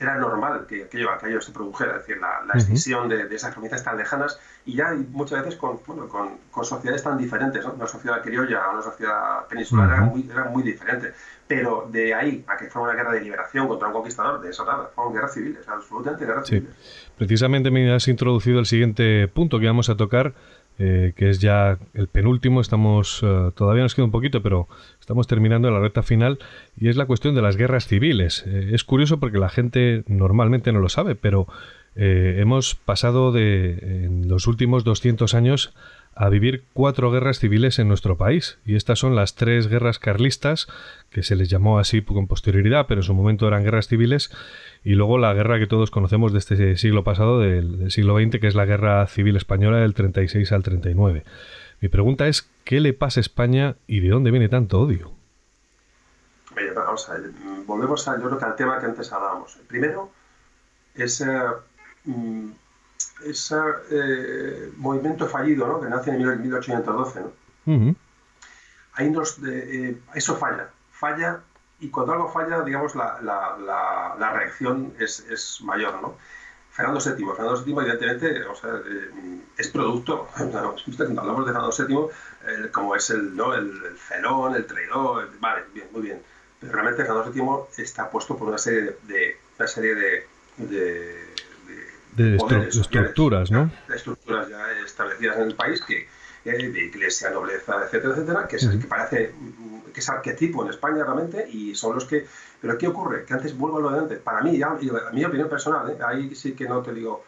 [0.00, 3.84] era normal que aquello, aquello se produjera, es decir, la, la escisión de, esas provincias
[3.84, 7.72] tan lejanas y ya muchas veces con, bueno, con, con, sociedades tan diferentes, ¿no?
[7.74, 11.12] una sociedad criolla, una sociedad peninsular era, muy, era muy diferente.
[11.46, 14.64] Pero de ahí a que fuera una guerra de liberación contra un conquistador, de eso
[14.64, 16.74] nada, fueron guerras civiles, absolutamente guerras civiles.
[17.16, 20.34] Precisamente me has introducido el siguiente punto que vamos a tocar,
[20.78, 22.60] eh, que es ya el penúltimo.
[22.60, 24.68] Estamos eh, todavía nos queda un poquito, pero
[25.00, 26.38] estamos terminando la recta final
[26.76, 28.44] y es la cuestión de las guerras civiles.
[28.46, 31.46] Eh, es curioso porque la gente normalmente no lo sabe, pero
[31.96, 35.72] hemos pasado de en los últimos 200 años
[36.16, 38.58] a vivir cuatro guerras civiles en nuestro país.
[38.64, 40.68] Y estas son las tres guerras carlistas,
[41.10, 44.30] que se les llamó así con posterioridad, pero en su momento eran guerras civiles.
[44.84, 48.46] Y luego la guerra que todos conocemos de este siglo pasado, del, siglo XX, que
[48.46, 51.24] es la guerra civil española del 36 al 39.
[51.80, 55.12] Mi pregunta es, ¿qué le pasa a España y de dónde viene tanto odio?
[56.54, 56.74] ver,
[57.66, 59.58] volvemos a, yo creo que al tema que antes hablábamos.
[59.66, 60.10] Primero,
[60.94, 61.24] es
[63.22, 63.56] ese
[63.90, 65.80] eh, movimiento fallido ¿no?
[65.80, 67.20] que nace en 1812.
[67.66, 67.96] ¿no?
[68.94, 71.40] Ahí nos, eh, eso falla, falla
[71.80, 76.00] y cuando algo falla, digamos, la, la, la, reacción es, es, mayor.
[76.00, 76.16] ¿no?
[76.70, 82.68] Fernando VII, Fernando VII evidentemente o sea, eh, es producto, cuando hablamos de Fernando VII,
[82.70, 83.54] como es el, ¿no?
[83.54, 86.22] el, el felón, el traidor, vale, bien, muy bien.
[86.60, 91.23] Pero realmente Fernando VII está puesto por una serie de, una serie de, de
[92.16, 92.36] de
[92.68, 93.70] estructuras, ¿no?
[93.88, 96.08] De estructuras ya establecidas en el país que,
[96.44, 99.34] de iglesia, nobleza, etcétera, etcétera, que, es, que parece
[99.92, 102.26] que es arquetipo en España realmente y son los que...
[102.60, 103.24] Pero ¿qué ocurre?
[103.24, 104.70] Que antes, vuelvo a lo de antes, para mí, ya,
[105.12, 105.98] mi opinión personal, ¿eh?
[106.04, 107.24] ahí sí que no te digo,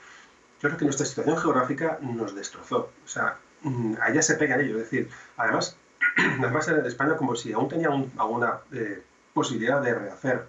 [0.61, 2.91] yo creo que nuestra situación geográfica nos destrozó.
[3.05, 4.77] O sea, mm, allá se pega ello.
[4.77, 5.77] Es decir, además,
[6.39, 9.03] además en España como si aún tenía alguna eh,
[9.35, 10.47] posibilidad de rehacer,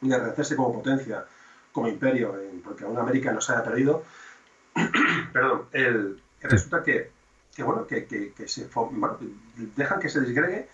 [0.00, 1.24] de rehacerse como potencia,
[1.72, 4.04] como imperio, porque aún América no se haya perdido,
[5.32, 7.10] perdón, el, resulta que,
[7.54, 8.68] que, bueno, que, que, se,
[9.76, 10.68] dejan que se disgregue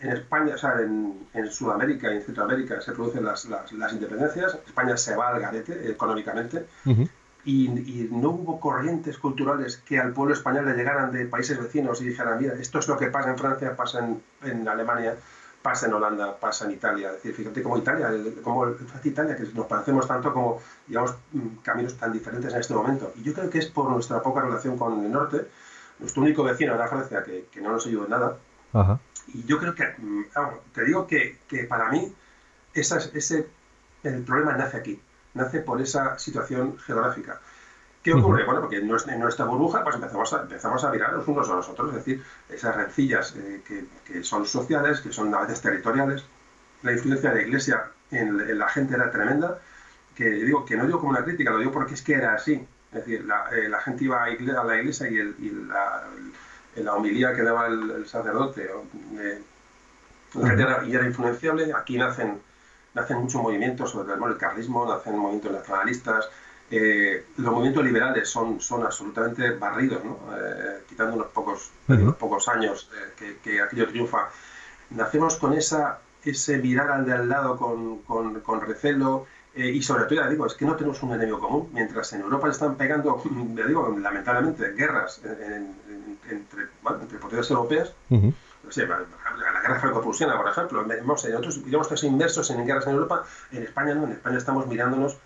[0.00, 3.92] en España, o sea, en, en, Sudamérica y en Centroamérica se producen las, las, las,
[3.92, 6.66] independencias, España se va al garete económicamente,
[7.46, 12.00] y, y, no hubo corrientes culturales que al pueblo español le llegaran de países vecinos
[12.00, 15.16] y dijeran, mira, esto es lo que pasa en Francia, pasa en, en Alemania,
[15.64, 17.08] pasa en Holanda, pasa en Italia.
[17.08, 18.10] Es decir, fíjate como Italia,
[18.42, 18.66] como
[19.02, 23.14] Italia, que nos parecemos tanto como llevamos mm, caminos tan diferentes en este momento.
[23.16, 25.48] Y yo creo que es por nuestra poca relación con el norte.
[26.00, 28.36] Nuestro único vecino era Francia, que, que no nos ayudó en nada.
[29.28, 30.24] Y yo creo que, mm,
[30.74, 32.14] te digo que, que para mí,
[32.74, 33.48] esa, ese,
[34.02, 35.00] el problema nace aquí,
[35.32, 37.40] nace por esa situación geográfica.
[38.04, 38.44] ¿Qué ocurre?
[38.44, 41.66] Bueno, porque en nuestra, burbuja pues empezamos a, empezamos a mirar los unos a los
[41.70, 43.62] otros, es decir, esas rencillas eh,
[44.04, 46.22] que, son sociales, que son a veces territoriales.
[46.82, 49.58] La influencia de la Iglesia en, la gente era tremenda,
[50.14, 52.62] que digo que no digo como una crítica, lo digo porque es que era así.
[52.92, 56.02] Es decir, la, eh, gente iba a, la iglesia y, el, y la,
[56.76, 58.70] la, homilía que daba el, sacerdote
[59.18, 59.42] eh,
[60.34, 61.72] era, y era influenciable.
[61.72, 62.38] Aquí nacen,
[62.92, 66.28] nacen muchos movimientos sobre el, el carlismo, nacen movimientos nacionalistas,
[66.76, 72.90] eh, los movimientos liberales son, son absolutamente barridos, eh, quitando unos pocos, unos pocos años
[73.20, 74.28] eh, que, aquello triunfa.
[74.90, 80.16] Nacemos con esa, ese mirar al de al lado con, con, recelo y sobre todo,
[80.16, 81.68] ya digo, es que no tenemos un enemigo común.
[81.72, 83.22] Mientras en Europa están pegando,
[83.54, 85.20] ya digo, lamentablemente, guerras
[86.28, 86.66] entre,
[87.00, 93.24] entre potencias europeas, la, guerra franco-prusiana, por ejemplo, nosotros estamos inmersos en guerras en Europa,
[93.52, 95.18] en España no, en España estamos mirándonos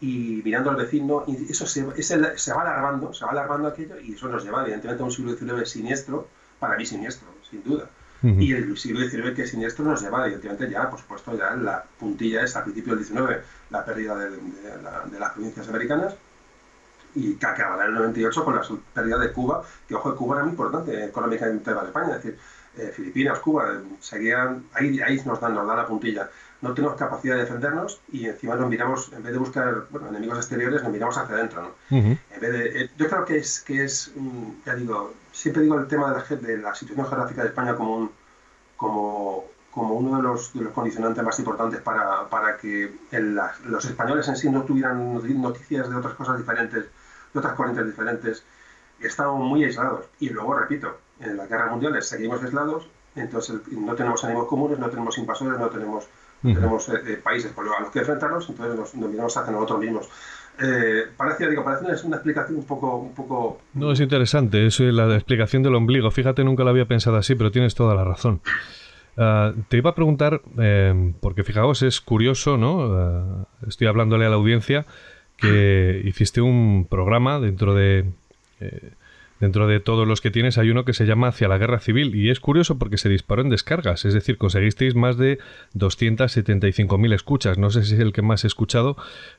[0.00, 4.14] y mirando al vecino, y eso se, se va alargando, se va alargando aquello, y
[4.14, 6.28] eso nos lleva evidentemente a un siglo XIX siniestro,
[6.58, 7.88] para mí siniestro, sin duda.
[8.22, 11.62] Y el siglo XIX que es siniestro nos lleva, evidentemente, ya, por supuesto, ya en
[11.62, 16.16] la puntilla es a principios del XIX, la pérdida de, las provincias americanas,
[17.14, 18.62] y que acabará en el 98 con la
[18.94, 22.38] pérdida de Cuba, que ojo, Cuba era muy importante económicamente para España, es decir,
[22.78, 26.30] eh, Filipinas, Cuba, seguían, ahí, ahí nos dan, nos dan la puntilla
[26.64, 30.82] no tenemos capacidad de defendernos y encima nos miramos, en vez de buscar enemigos exteriores,
[30.82, 31.74] nos miramos hacia adentro.
[31.90, 34.12] en vez de, eh, yo creo que es, que es
[34.64, 37.96] ya digo, siempre digo el tema de la, de la situación geográfica de España como,
[37.96, 38.10] un,
[38.78, 42.94] como, como uno de los, de los condicionantes más importantes para, para que
[43.64, 46.84] los españoles en sí no tuvieran noticias de otras cosas diferentes,
[47.34, 48.42] de otras corrientes diferentes.
[49.00, 50.06] Estamos muy aislados.
[50.18, 54.88] Y luego, repito, en las guerras mundiales seguimos aislados, entonces no tenemos enemigos comunes, no
[54.88, 56.08] tenemos invasores, no tenemos
[56.52, 60.08] tenemos eh, eh, países a los que enfrentarnos, entonces nos, miramos hacia nosotros mismos.
[60.62, 63.60] Eh, parece, digo, parece una, explicación un poco, un poco...
[63.72, 66.10] No, es interesante, es la explicación del ombligo.
[66.10, 68.40] Fíjate, nunca lo había pensado así, pero tienes toda la razón.
[69.16, 70.42] Ah, te iba a preguntar,
[71.20, 72.94] porque fijaos, es curioso, ¿no?
[72.94, 74.86] Ah, estoy hablándole a la audiencia
[75.36, 78.04] que hiciste un programa dentro de
[79.40, 82.14] Dentro de todos los que tienes hay uno que se llama Hacia la Guerra Civil
[82.14, 85.38] y es curioso porque se disparó en descargas, es decir, conseguisteis más de
[85.74, 87.58] 275.000 escuchas.
[87.58, 88.96] No sé si es el que más he escuchado,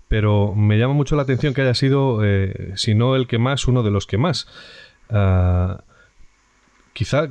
[0.10, 3.68] pero me llama mucho la atención que haya sido, eh, si no el que más,
[3.68, 4.48] uno de los que más.
[5.10, 5.78] Uh,
[6.92, 7.30] quizá,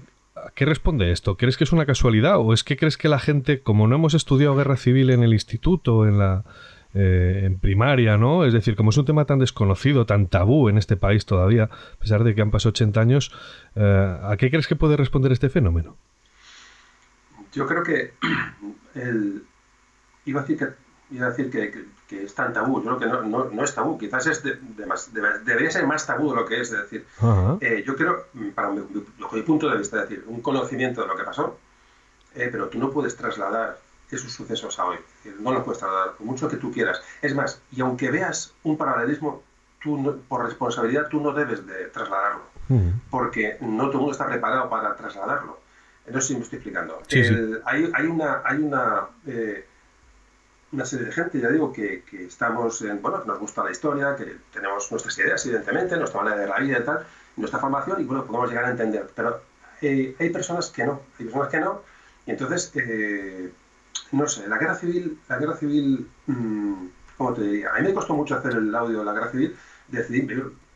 [0.55, 1.37] ¿qué responde esto?
[1.37, 4.14] ¿Crees que es una casualidad o es que crees que la gente, como no hemos
[4.14, 6.44] estudiado guerra civil en el instituto, en la
[6.96, 8.44] eh, en primaria, ¿no?
[8.44, 11.98] Es decir, como es un tema tan desconocido, tan tabú en este país todavía, a
[11.98, 13.33] pesar de que han pasado 80 años,
[13.74, 15.96] eh, ¿a qué crees que puede responder este fenómeno?
[17.52, 18.12] Yo creo que
[18.94, 19.42] el,
[20.24, 20.68] iba a decir que,
[21.16, 24.28] iba a decir que, es tan tabú, yo creo que no, no, es tabú, quizás
[24.28, 24.57] es de,
[25.44, 27.04] debería ser más tabú de lo que es, es decir,
[27.61, 28.83] eh, yo creo, para mi,
[29.33, 31.59] mi, punto de vista, es decir, un conocimiento de lo que pasó,
[32.33, 33.78] pero tú no puedes trasladar
[34.14, 34.98] esos sucesos a hoy.
[35.40, 37.03] No los puedes trasladar, por mucho que tú quieras.
[37.22, 39.42] Es más, y aunque veas un paralelismo,
[39.83, 42.88] tú por responsabilidad tú no debes de trasladarlo, mm.
[43.11, 45.59] porque no todo el mundo está preparado para trasladarlo.
[46.07, 47.00] No sé si me estoy explicando.
[47.64, 49.66] Hay, hay, una, hay una, eh,
[50.72, 54.14] una serie de gente, ya digo, que, que estamos, en, bueno, nos gusta la historia,
[54.16, 58.05] que tenemos nuestras ideas, evidentemente, nuestra manera de la vida y tal, nuestra formación, y
[58.05, 59.11] bueno, podemos llegar a entender.
[59.14, 59.40] Pero
[59.81, 61.83] eh, hay personas que no, hay personas que no,
[62.27, 63.50] y entonces eh,
[64.12, 67.70] no sé, la guerra civil, la guerra civil, mm, ¿cómo te diría?
[67.74, 69.57] A mí me costó mucho hacer el audio de la guerra civil,
[69.88, 70.26] decidí,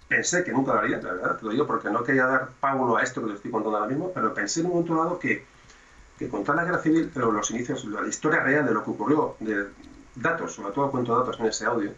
[0.09, 2.97] pensé que nunca lo haría, la verdad, te lo digo porque no quería dar pábulo
[2.97, 5.45] a esto que te estoy contando ahora mismo, pero pensé en un momento dado que,
[6.19, 9.37] que contar la guerra civil, pero los inicios, la historia real de lo que ocurrió,
[9.41, 9.67] de
[10.17, 11.93] datos, sobre todo cuento datos en ese audio,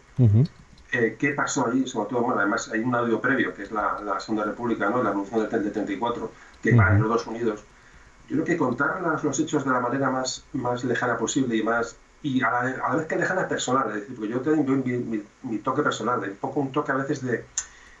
[0.91, 4.01] eh, qué pasó allí, sobre todo, bueno, además hay un audio previo, que es la,
[4.03, 5.01] la Segunda República, ¿no?
[5.01, 6.31] la Revolución del 34,
[6.61, 7.63] que para los dos Unidos.
[8.31, 11.97] Yo creo que contar los hechos de la manera más, más lejana posible y más
[12.23, 15.81] y a la, vez que lejana personal, es decir, porque yo tengo mi, mi, toque
[15.81, 17.43] personal, un poco un toque a veces de,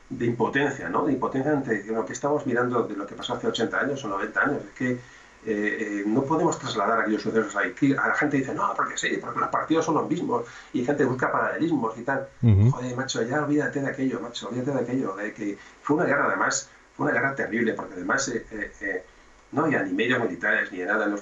[0.09, 1.05] de impotencia, ¿no?
[1.05, 4.07] De impotencia ante lo que estamos mirando de lo que pasó hace 80 años o
[4.07, 4.57] 90 años.
[4.69, 4.99] Es que
[5.43, 7.73] eh, no podemos trasladar aquellos sucesos ahí.
[8.01, 11.03] A la gente dice, no, porque sí, porque los partidos son los mismos y gente
[11.03, 12.29] busca paralelismos y tal.
[12.41, 15.13] Joder, macho, ya olvídate de aquello, macho, olvídate de aquello.
[15.15, 18.45] De que fue una guerra, además, fue una guerra terrible, porque además eh,
[18.81, 19.03] eh,
[19.51, 21.13] no había ni medios militares ni nada.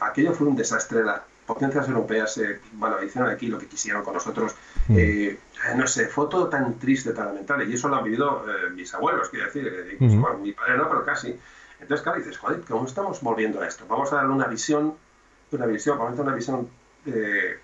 [0.00, 1.04] aquello fue un desastre.
[1.04, 2.40] Las potencias europeas,
[2.72, 4.54] bueno, hicieron aquí lo que quisieron con nosotros.
[4.88, 7.64] no sé, fue todo tan triste, tan lamentable.
[7.64, 11.38] Y eso lo han vivido mis abuelos, quiero decir, incluso, mi padre no, pero casi.
[11.80, 13.84] Entonces, claro, dices, joder, ¿cómo estamos volviendo a esto?
[13.88, 14.94] Vamos a darle una visión,
[15.52, 16.68] una visión, vamos a una visión
[17.06, 17.58] eh,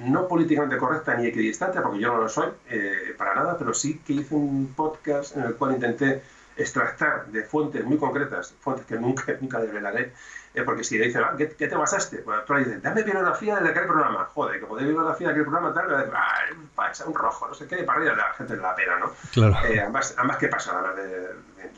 [0.00, 4.00] no políticamente correcta ni equidistante, porque yo no lo soy eh, para nada, pero sí
[4.06, 6.22] que hice un podcast en el cual intenté
[6.58, 10.12] extractar de fuentes muy concretas, fuentes que nunca, nunca desvelaré,
[10.54, 12.22] eh, porque si le dicen, ah, ¿qué, te basaste?
[12.22, 14.28] Bueno, tú le dices, dame bibliografía de aquel programa.
[14.34, 18.00] Joder, que podés bibliografía de aquel programa, tal, ah, un rojo, no sé qué, para
[18.00, 19.12] arriba la gente de la pena, ¿no?
[19.32, 19.54] Claro.
[19.66, 20.94] Eh, además, ¿qué pasa?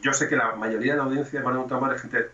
[0.02, 2.30] yo sé que la mayoría de la audiencia a un tomar es gente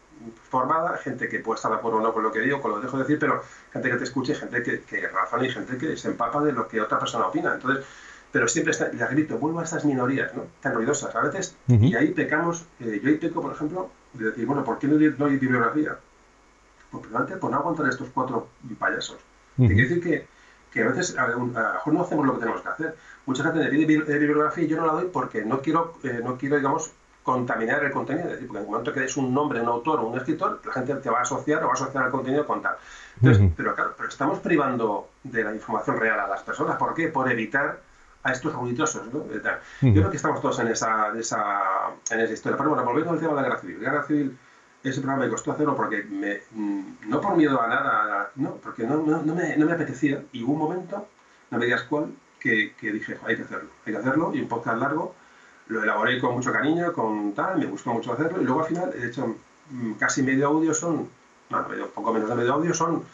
[0.49, 2.77] formada, gente que puede estar de acuerdo o no con lo que digo, con lo
[2.79, 5.77] que dejo de decir, pero gente que te escuche, gente que, que razona y gente
[5.77, 7.55] que se empapa de lo que otra persona opina.
[7.55, 7.85] Entonces,
[8.33, 10.45] pero siempre está, les grito, vuelvo a estas minorías, ¿no?
[10.61, 14.47] Tan ruidosas a veces, y ahí pecamos, eh, yo ahí peco, por ejemplo, de decir,
[14.47, 15.97] bueno, ¿por qué no, no hay bibliografía?
[16.91, 19.19] Pues primero, por no aguantar estos cuatro payasos.
[19.59, 20.27] Uh Quiere decir que,
[20.71, 22.97] que, a veces a, lo mejor no hacemos lo que tenemos que hacer.
[23.25, 23.87] Mucha gente me pide
[24.19, 27.91] bibliografía y yo no la doy porque no quiero, eh, no quiero digamos, contaminar el
[27.91, 28.27] contenido.
[28.27, 30.61] Es decir, porque en el momento que des un nombre, un autor o un escritor,
[30.65, 32.77] la gente te va a asociar o va a asociar el contenido con tal.
[33.17, 36.77] Entonces, pero claro, pero estamos privando de la información real a las personas.
[36.77, 37.09] ¿Por qué?
[37.09, 37.81] Por evitar
[38.27, 39.07] a estos ruidosos.
[39.12, 39.25] ¿no?
[39.31, 41.61] Yo creo que estamos todos en esa, esa,
[42.11, 42.57] en esa historia.
[42.57, 43.83] Pero bueno, volviendo al tema de la guerra civil.
[43.83, 44.39] La guerra civil,
[44.83, 48.85] ese programa me costó hacerlo porque, me, mm, no por miedo a nada, no, porque
[48.85, 50.25] no, no, no, me, no me apetecía.
[50.33, 51.07] Y hubo un momento,
[51.51, 54.49] no me digas cuál, que, que, dije, hay que hacerlo, hay que hacerlo, y un
[54.49, 55.15] podcast largo,
[55.69, 58.93] lo elaboré con mucho cariño, con tal, me gustó mucho hacerlo, y luego al final
[58.95, 59.37] he hecho
[59.71, 61.09] mm, casi medio audio son,
[61.51, 63.05] no, medio, poco menos de medio audio son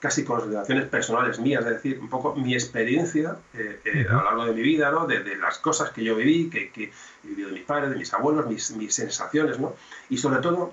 [0.00, 4.44] casi consideraciones personales mías, es decir, un poco mi experiencia eh, eh, a lo largo
[4.46, 5.06] de mi vida, ¿no?
[5.06, 6.84] de, las cosas que yo viví, que, que,
[7.22, 9.74] he vivido de mis padres, de mis abuelos, mis, mis sensaciones, ¿no?
[10.08, 10.72] Y sobre todo,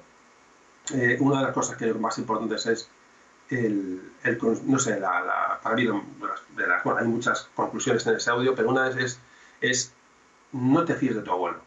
[0.93, 2.89] eh, una de las cosas que más importantes es
[3.49, 8.15] el, el no sé, la, la, para mí, de las, bueno, hay muchas conclusiones en
[8.15, 9.19] ese audio, pero una es,
[9.59, 9.93] es,
[10.53, 11.59] no te fíes de tu abuelo.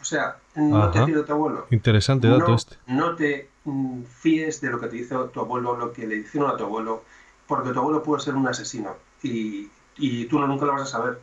[0.00, 1.66] O sea, no te fíes de tu abuelo.
[1.70, 2.76] Interesante dato este.
[2.86, 3.48] No te
[4.06, 7.04] fíes de lo que te dice tu abuelo, lo que le hicieron a tu abuelo,
[7.46, 10.86] porque tu abuelo puede ser un asesino y, y tú no, nunca lo vas a
[10.86, 11.18] saber.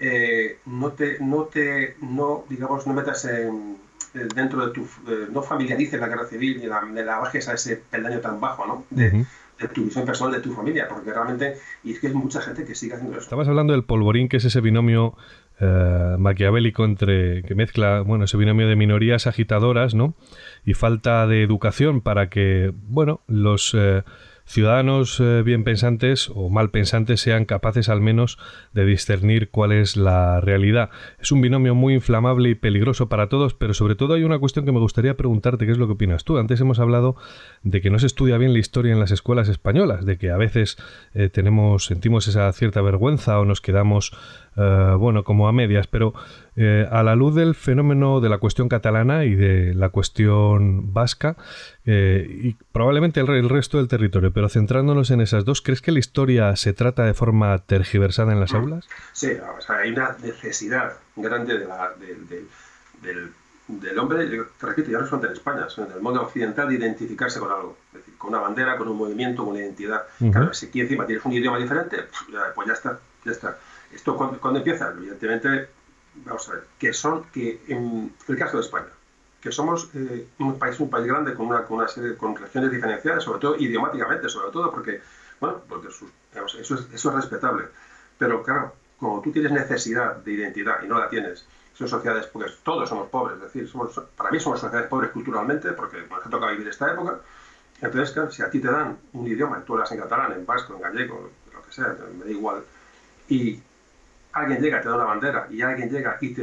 [0.00, 3.76] Eh, no te, no te, no, digamos, no metas en,
[4.14, 7.54] eh, dentro de tu, eh, no familiarices la guerra civil ni la, la bajes a
[7.54, 8.84] ese peldaño tan bajo, ¿no?
[8.90, 9.24] De,
[9.60, 12.64] de tu visión personal de tu familia, porque realmente, y es que hay mucha gente
[12.64, 13.24] que sigue haciendo eso.
[13.24, 15.14] Estabas hablando del polvorín, que es ese binomio
[15.60, 20.14] eh, maquiavélico entre que mezcla, bueno, ese binomio de minorías agitadoras, ¿no?
[20.64, 24.02] Y falta de educación para que, bueno, los eh,
[24.44, 28.38] ciudadanos eh, bien pensantes o mal pensantes sean capaces al menos
[28.72, 30.90] de discernir cuál es la realidad.
[31.18, 34.64] Es un binomio muy inflamable y peligroso para todos, pero sobre todo hay una cuestión
[34.64, 36.38] que me gustaría preguntarte, qué es lo que opinas tú.
[36.38, 37.16] Antes hemos hablado
[37.62, 40.36] de que no se estudia bien la historia en las escuelas españolas, de que a
[40.36, 40.76] veces
[41.14, 44.12] eh, tenemos, sentimos esa cierta vergüenza o nos quedamos
[44.56, 46.12] eh, bueno, como a medias, pero
[46.56, 51.36] eh, a la luz del fenómeno de la cuestión catalana y de la cuestión vasca,
[51.86, 56.00] eh, y probablemente el, resto del territorio, pero centrándonos en esas dos, ¿crees que la
[56.00, 58.86] historia se trata de forma tergiversada en las aulas?
[59.12, 59.32] Sí,
[59.68, 63.30] hay una necesidad grande del,
[63.68, 66.74] del, hombre, te repito, ya no solamente en España, sino en el mundo occidental, de
[66.74, 70.02] identificarse con algo, es decir, con una bandera, con un movimiento, con una identidad.
[70.18, 71.96] Claro, si aquí encima tienes un idioma diferente,
[72.54, 73.56] pues ya está, ya está.
[73.92, 74.90] ¿Esto cuando, empieza?
[74.90, 75.68] Evidentemente,
[76.24, 78.88] vamos a ver, que son, que en el caso de España,
[79.40, 82.70] que somos eh, un país un país grande con una, con una serie con regiones
[82.70, 85.00] diferenciadas, sobre todo idiomáticamente, sobre todo porque,
[85.40, 86.06] bueno, porque eso,
[86.58, 87.66] es, eso es respetable.
[88.18, 92.50] Pero claro, como tú tienes necesidad de identidad y no la tienes, son sociedades, porque
[92.62, 96.30] todos somos pobres, es decir, somos, para mí somos sociedades pobres culturalmente, porque nos ha
[96.30, 97.18] tocado vivir esta época.
[97.80, 100.74] Entonces, claro, si a ti te dan un idioma, tú hablas en catalán, en vasco,
[100.74, 102.62] en gallego, lo que sea, me da igual,
[103.28, 103.60] y
[104.32, 106.42] alguien llega, te da una bandera y alguien llega y te,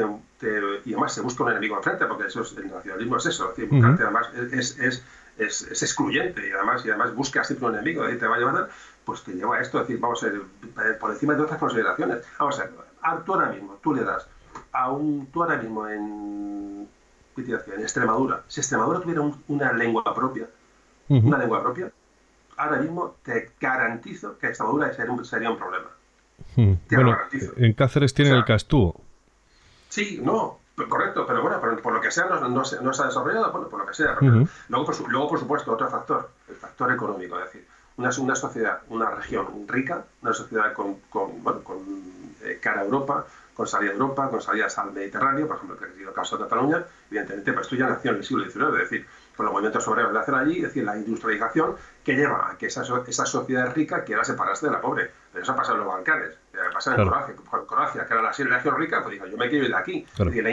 [0.85, 3.67] y además se busca un enemigo enfrente, porque eso es, el nacionalismo es eso, es
[3.71, 5.03] además es, es,
[5.37, 8.69] es, excluyente y además, y además busca siempre un enemigo y te va a llevar,
[9.05, 12.25] pues te lleva a esto, es decir, vamos a ver, por encima de otras consideraciones.
[12.37, 14.27] Vamos a ver, tú ahora mismo, tú le das
[14.71, 16.87] a un, tú ahora mismo en,
[17.37, 20.47] en Extremadura, si Extremadura tuviera una lengua propia,
[21.07, 21.91] una lengua propia,
[22.57, 25.87] ahora mismo te garantizo que Extremadura sería un, sería un problema.
[26.55, 26.73] Hmm.
[26.91, 27.17] Bueno,
[27.57, 28.99] en Cáceres tienen el Castúo.
[29.89, 33.67] Sí, no, correcto, pero bueno, por, lo que sea no, no, se, ha desarrollado, bueno,
[33.67, 34.17] por lo que sea.
[34.19, 38.81] luego, por, luego, por supuesto, otro factor, el factor económico, es decir, una, una sociedad,
[38.89, 41.79] una región rica, una sociedad con, con, bueno, con
[42.43, 45.85] eh, cara a Europa, con salida a Europa, con salidas al Mediterráneo, por ejemplo, que
[45.85, 48.65] ha sido el caso de Cataluña, evidentemente, pues esto ya nació en el siglo XIX,
[48.67, 52.49] es decir, con los movimientos obreros de hacer allí, es decir, la industrialización que lleva
[52.49, 55.11] a que esa, esa sociedad rica quiera separarse de la pobre.
[55.41, 57.35] Eso ha pasado en los Balcanes, ha pasado en Croacia,
[57.67, 60.05] Croacia, que era la región rica, pues digo, yo me quiero ir de aquí.
[60.11, 60.51] Es decir, la,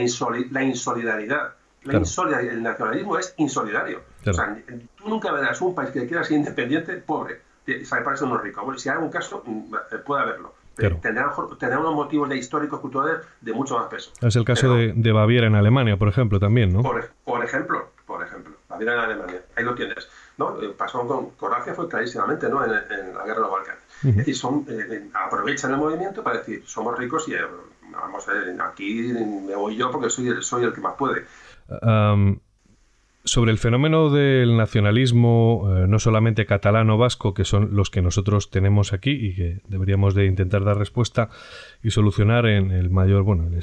[0.63, 1.55] insolidaridad.
[1.85, 2.55] La insolidaridad.
[2.55, 4.03] El nacionalismo es insolidario.
[4.27, 4.57] O sea,
[4.97, 8.65] tú nunca verás un país que quiera ser independiente pobre, se parece a unos ricos.
[8.65, 10.55] Bueno, si hay un caso, mm, eh, puede haberlo.
[10.77, 11.33] Tendrá,
[11.79, 14.13] unos motivos de históricos culturales de mucho más peso.
[14.21, 16.83] Es el caso de, de, Baviera en Alemania, por ejemplo, también, ¿no?
[16.83, 19.43] Por, por ejemplo, por ejemplo en Alemania.
[19.57, 20.09] Ahí lo tienes.
[20.39, 20.61] ¿No?
[20.63, 22.65] Eh, pasó con Croacia fue clarísimamente ¿no?
[22.65, 23.83] en, la guerra de los Balcanes.
[24.05, 27.35] Es decir, son, eh, eh, aprovechan el movimiento para decir, somos ricos y
[27.91, 31.25] vamos a ver, aquí me voy yo porque soy el, soy el que más puede.
[33.25, 38.51] sobre el fenómeno del nacionalismo, no solamente catalán o vasco, que son los que nosotros
[38.51, 41.31] tenemos aquí y que deberíamos de intentar dar respuesta
[41.83, 43.59] y solucionar en el mayor, bueno, el,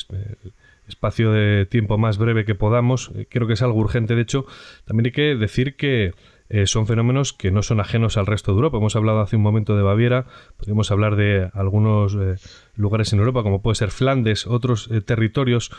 [0.88, 3.12] espacio de tiempo más breve que podamos.
[3.30, 4.16] Creo que es algo urgente.
[4.16, 4.46] De hecho,
[4.84, 6.14] también hay que decir que
[6.50, 8.78] eh, son fenómenos que no son ajenos al resto de Europa.
[8.78, 10.26] Hemos hablado hace un momento de Baviera,
[10.58, 12.36] podríamos hablar de algunos eh,
[12.76, 15.72] lugares en Europa, como puede ser Flandes, otros territorios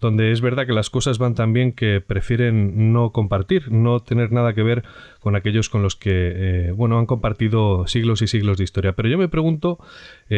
[0.00, 4.32] donde es verdad que las cosas van tan bien que prefieren no compartir, no tener
[4.32, 4.84] nada que ver
[5.20, 8.92] con aquellos con los que, bueno, han compartido siglos y siglos de historia.
[8.92, 9.78] Pero yo me pregunto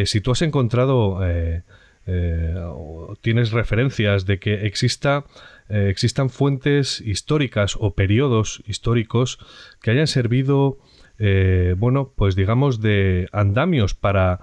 [0.05, 1.21] si tú has encontrado
[2.07, 2.55] eh,
[3.21, 5.25] tienes referencias de que exista,
[5.69, 9.39] eh, existan fuentes históricas o periodos históricos
[9.81, 10.79] que hayan servido,
[11.19, 14.41] eh, bueno, pues digamos de andamios para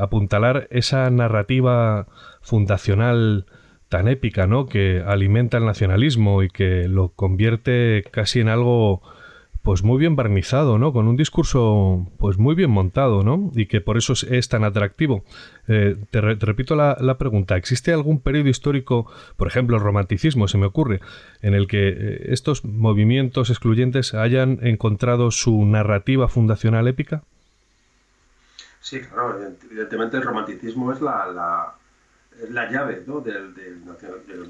[0.00, 2.06] apuntalar esa narrativa
[2.40, 3.44] fundacional
[3.90, 4.64] tan épica, ¿no?
[4.64, 9.02] Que alimenta el nacionalismo y que lo convierte casi en algo
[9.64, 10.92] pues muy bien barnizado, ¿no?
[10.92, 13.50] Con un discurso pues muy bien montado, ¿no?
[13.54, 15.24] Y que por eso es, tan atractivo.
[15.68, 20.66] Eh, te, repito la, pregunta, ¿existe algún periodo histórico, por ejemplo el romanticismo, se me
[20.66, 21.00] ocurre,
[21.40, 27.22] en el que eh, estos movimientos excluyentes hayan encontrado su narrativa fundacional épica?
[28.80, 31.74] Sí, claro, evidentemente el romanticismo es la,
[32.50, 33.20] la, llave ¿no?
[33.20, 33.82] del, del,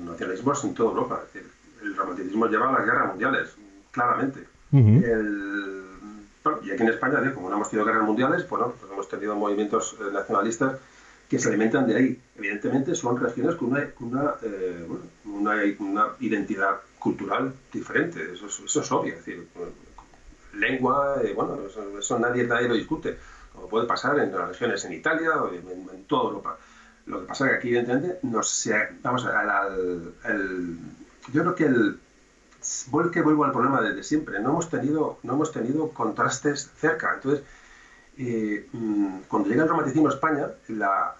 [0.05, 1.23] nacionalismo en toda Europa.
[1.85, 3.57] el romanticismo lleva a las guerras mundiales,
[3.93, 4.54] claramente
[6.63, 9.97] y aquí en España, como no hemos tenido guerras mundiales, bueno, pues hemos tenido movimientos
[10.01, 10.79] eh, nacionalistas
[11.29, 12.21] que se alimentan de ahí.
[12.37, 14.87] Evidentemente son regiones con una, eh,
[15.25, 15.65] una,
[16.21, 19.15] identidad cultural diferente, eso es, obvio.
[19.15, 19.47] Es decir,
[20.55, 21.59] lengua, eh, bueno,
[21.99, 23.17] eso, nadie, nadie lo discute,
[23.53, 26.59] como puede pasar en las regiones en Italia o en, toda Europa.
[27.07, 28.71] Lo que pasa es que aquí, evidentemente, nos,
[29.03, 29.69] vamos a,
[31.33, 31.99] yo creo que el,
[32.91, 34.41] vuelvo, que vuelvo al problema desde siempre.
[34.41, 37.15] No hemos tenido, no hemos tenido contrastes cerca.
[37.15, 37.43] Entonces,
[38.17, 41.15] eh, mm, cuando llega el romanticismo a España, la,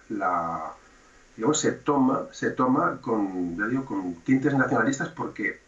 [1.37, 5.61] digamos, se toma, se toma con, digo, con tintes nacionalistas porque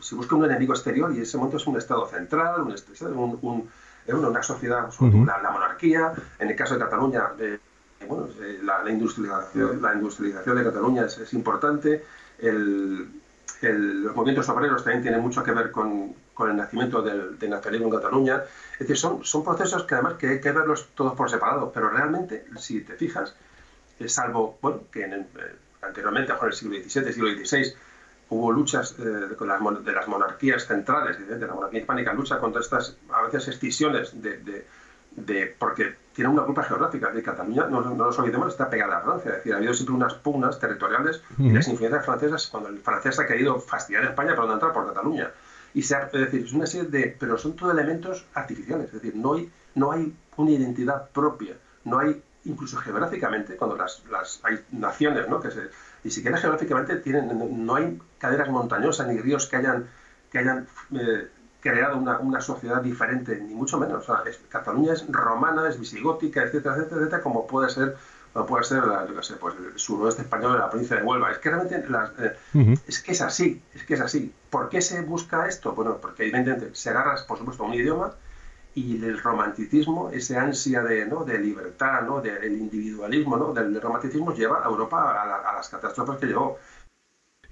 [0.00, 3.68] se busca un enemigo exterior y ese momento es un Estado central, un,
[4.08, 6.12] una sociedad, la, monarquía.
[6.38, 7.58] En el caso de Cataluña, eh,
[8.08, 12.04] bueno, eh, la, industrialización, la industrialización de Cataluña es, es importante.
[12.38, 13.21] El,
[13.70, 18.42] los movimientos obreros también tienen mucho que ver con, el nacimiento del, nacionalismo en Cataluña.
[18.72, 21.88] Es decir, son, son procesos que además que hay que verlos todos por separado, pero
[21.90, 23.34] realmente, si te fijas,
[24.06, 25.26] salvo, bueno, que en eh,
[25.82, 27.74] anteriormente, en el siglo XVII, siglo XVI,
[28.30, 32.60] hubo luchas eh, con las, de las monarquías centrales, de la monarquía hispánica, lucha contra
[32.60, 34.66] estas, a veces, escisiones de de,
[35.58, 37.10] porque tiene una culpa geográfica.
[37.10, 39.30] De Cataluña, no, no nos olvidemos, está pegada a Francia.
[39.30, 43.18] Es decir, ha habido siempre unas pugnas territoriales y las influencias francesas cuando el francés
[43.18, 45.30] ha querido fastidiar a España para no entrar por Cataluña.
[45.74, 47.16] Y se es decir, es una serie de.
[47.18, 48.86] Pero son todos elementos artificiales.
[48.86, 51.56] Es decir, no hay, no hay una identidad propia.
[51.84, 55.40] No hay, incluso geográficamente, cuando las, las hay naciones, ¿no?
[55.40, 55.70] Que se,
[56.04, 59.88] ni siquiera geográficamente tienen, no hay caderas montañosas ni ríos que hayan,
[60.30, 61.28] que hayan eh,
[61.62, 64.04] creado una, una, sociedad diferente, ni mucho menos.
[64.50, 67.96] Cataluña es romana, es visigótica, etcétera, etcétera, etcétera, como puede ser
[68.34, 71.02] no puede ser, la, yo qué sé, pues el suroeste español de la provincia de
[71.02, 71.30] Huelva.
[71.32, 71.84] Es que realmente
[72.54, 74.32] eh, es que es así, es que es así.
[74.48, 75.72] ¿Por qué se busca esto?
[75.72, 78.14] Bueno, porque evidentemente se agarra, por supuesto, a un idioma
[78.74, 81.24] y el romanticismo, ese ansia de, ¿no?
[81.24, 82.22] de libertad, ¿no?
[82.22, 83.52] del individualismo, ¿no?
[83.52, 86.58] del romanticismo lleva a Europa a, las catástrofes que llevó.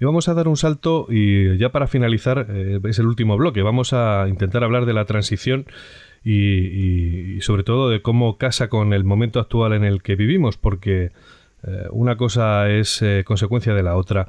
[0.01, 3.61] Y vamos a dar un salto y ya para finalizar, eh, es el último bloque,
[3.61, 5.67] vamos a intentar hablar de la transición
[6.25, 11.13] y, sobre todo de cómo casa con el momento actual en el que vivimos, porque
[11.67, 14.27] eh, una cosa es eh, consecuencia de la otra.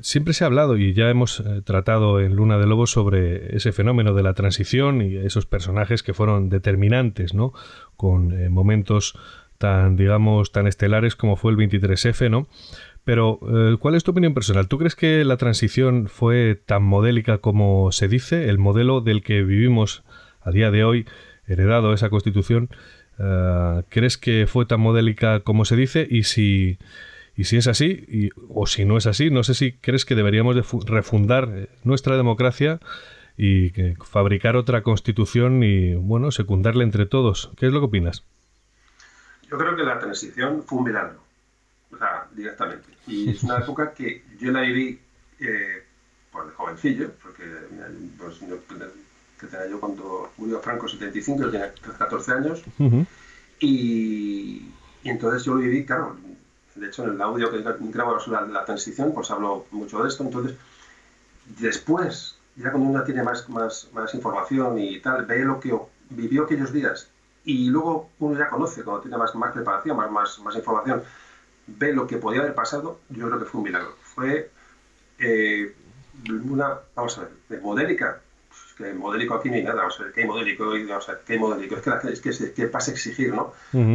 [0.00, 4.14] Siempre se ha hablado y ya hemos tratado en Luna de Lobos sobre ese fenómeno
[4.14, 7.52] de la transición y esos personajes que fueron determinantes, ¿no?
[7.98, 9.18] Con momentos
[9.58, 12.48] tan, digamos, tan estelares como fue el 23F, ¿no?
[13.04, 13.38] Pero,
[13.80, 14.66] ¿cuál es tu opinión personal?
[14.66, 18.48] ¿Tú crees que la transición fue tan modélica como se dice?
[18.48, 20.04] ¿El modelo del que vivimos
[20.40, 21.06] a día de hoy,
[21.46, 22.70] heredado esa constitución,
[23.90, 26.06] crees que fue tan modélica como se dice?
[26.10, 26.78] Y si
[27.36, 30.54] y si es así, o si no es así, no sé si crees que deberíamos
[30.54, 32.78] de refundar eh, nuestra democracia
[33.36, 33.70] y
[34.04, 37.50] fabricar otra constitución y, bueno, secundarla entre todos.
[37.56, 38.22] ¿Qué es lo que opinas?
[39.50, 41.23] Yo creo que la transición fue un milagro,
[41.94, 42.88] o sea, directamente.
[43.06, 45.00] Y es una época que yo la viví
[45.40, 45.82] eh,
[46.32, 47.44] por de jovencillo, porque
[48.18, 48.38] pues,
[49.38, 52.62] que tenía yo cuando murió Franco 75, yo tenía 14 años,
[53.60, 54.68] y,
[55.02, 56.16] y entonces yo lo viví, claro,
[56.74, 60.24] de hecho, en el audio que grabo sobre la, transición, pues hablo mucho de esto.
[60.24, 60.56] Entonces,
[61.58, 65.76] después, ya cuando uno tiene más, más, más información y tal, ve lo que
[66.10, 67.08] vivió aquellos días.
[67.44, 71.02] Y luego uno ya conoce, cuando tiene más, más preparación, más, más, más información,
[71.66, 73.96] ve lo que podía haber pasado, yo creo que fue un milagro.
[74.02, 74.50] Fue
[75.18, 75.74] eh,
[76.28, 80.24] una, vamos a ver, modélica, pues que modélico aquí ni nada, vamos a ver, ¿qué
[80.24, 80.66] modélico?
[80.66, 81.76] Vamos a ver, ¿qué modélico?
[81.76, 83.52] Es que, es que, es que pasa a exigir, ¿no?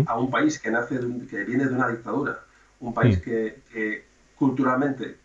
[0.07, 0.99] A un país que, nace
[1.30, 2.39] que viene de una dictadura,
[2.80, 5.17] un país que, culturalmente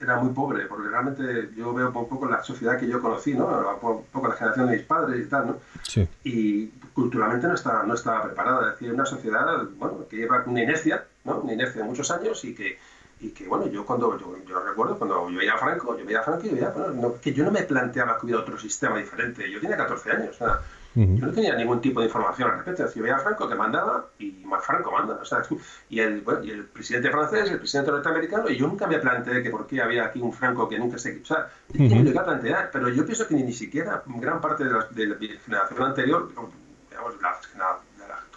[0.00, 3.46] era muy pobre, porque realmente yo veo un poco la sociedad que yo conocí, ¿no?
[3.46, 5.56] Un poco la generación de mis padres y tal, ¿no?
[5.82, 6.08] Sí.
[6.24, 8.68] Y culturalmente no estaba, no estaba preparada.
[8.68, 11.40] Es decir, una sociedad, bueno, que lleva una inercia, ¿no?
[11.40, 12.78] Una inercia de muchos años y que,
[13.20, 16.20] y que bueno, yo cuando, yo, yo recuerdo cuando yo veía a Franco, yo veía
[16.20, 19.50] a Franco y veía, bueno, que yo no me planteaba que hubiera otro sistema diferente.
[19.50, 20.60] Yo tenía 14 años, o sea,
[20.94, 22.88] yo no tenía ningún tipo de información al respecto.
[22.88, 25.14] Si veía a Franco que mandaba y más Franco manda.
[25.14, 25.42] O sea,
[25.88, 29.42] y, el, bueno, y el presidente francés, el presidente norteamericano, y yo nunca me planteé
[29.42, 31.20] que por qué había aquí un Franco que nunca se...
[31.20, 34.40] O sea, yo me lo iba a plantear, pero yo pienso que ni, siquiera gran
[34.40, 37.78] parte de la, de la generación anterior, digamos, la, la,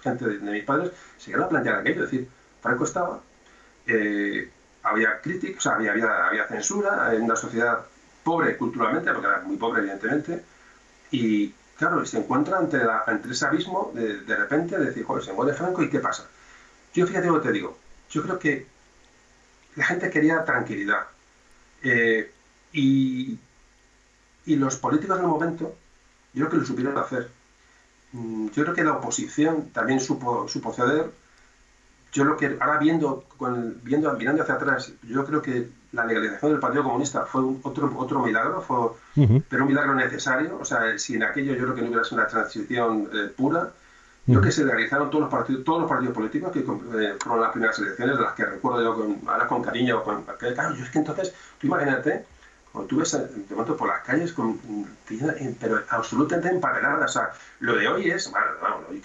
[0.02, 2.04] gente de, mis padres, se llegó a plantear aquello.
[2.04, 2.30] Es decir,
[2.64, 3.22] Franco estaba,
[3.86, 4.50] eh,
[4.82, 5.22] había
[5.60, 7.86] sea, había, censura en una sociedad
[8.24, 10.44] pobre culturalmente, porque era muy pobre evidentemente,
[11.12, 12.80] y Claro, se encuentra ante,
[13.30, 16.28] ese abismo de, repente de decir, joder, se muere Franco y ¿qué pasa?
[16.94, 17.78] Yo fíjate lo que te digo,
[18.10, 18.68] yo creo que
[19.76, 21.08] la gente quería tranquilidad.
[21.82, 22.32] Eh,
[22.72, 23.38] y,
[24.46, 25.76] y, los políticos del momento,
[26.34, 27.30] yo creo que lo supieron hacer.
[28.14, 31.12] Mm, yo creo que la oposición también supo, supo ceder
[32.14, 33.26] yo lo que ahora viendo,
[33.84, 38.20] viendo, mirando hacia atrás, yo creo que la legalización del Partido Comunista fue otro, otro
[38.24, 40.58] milagro, fue, pero un milagro necesario.
[40.60, 43.72] O sea, si en aquello yo creo que no hubiera sido una transición eh, pura,
[44.26, 47.42] yo creo que se legalizaron todos los partidos, todos los partidos políticos que eh, fueron
[47.42, 50.04] las primeras elecciones, de las que recuerdo yo con, ahora con cariño.
[50.04, 52.26] Con, claro, yo es que entonces, tú imagínate,
[52.74, 54.60] cuando tú ves de momento por las calles, con,
[55.60, 57.12] pero absolutamente empapeladas.
[57.12, 58.48] O sea, lo de hoy es, bueno,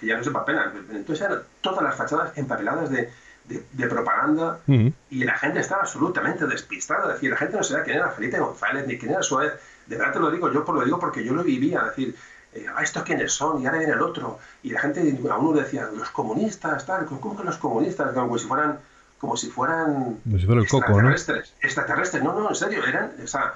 [0.01, 0.73] que ya no sepa pena.
[0.91, 3.11] Entonces eran todas las fachadas empapeladas de,
[3.45, 7.09] de, propaganda y la gente estaba absolutamente despistada.
[7.09, 9.61] Es decir, la gente no sabía quién era Felipe González ni quién era Suárez.
[9.87, 11.81] De verdad te lo digo, yo por lo digo porque yo lo vivía.
[11.81, 12.17] Es decir,
[12.55, 13.61] eh, ah, ¿estos quiénes son?
[13.61, 14.39] Y ahora viene el otro.
[14.63, 15.01] Y la gente,
[15.31, 17.05] a uno decía, los comunistas, tal.
[17.05, 18.15] ¿Cómo que los comunistas?
[18.15, 18.79] Como si fueran
[19.19, 20.21] como si fueran
[20.63, 23.55] extraterrestres, extraterrestres, no, no, en serio, eran, o sea,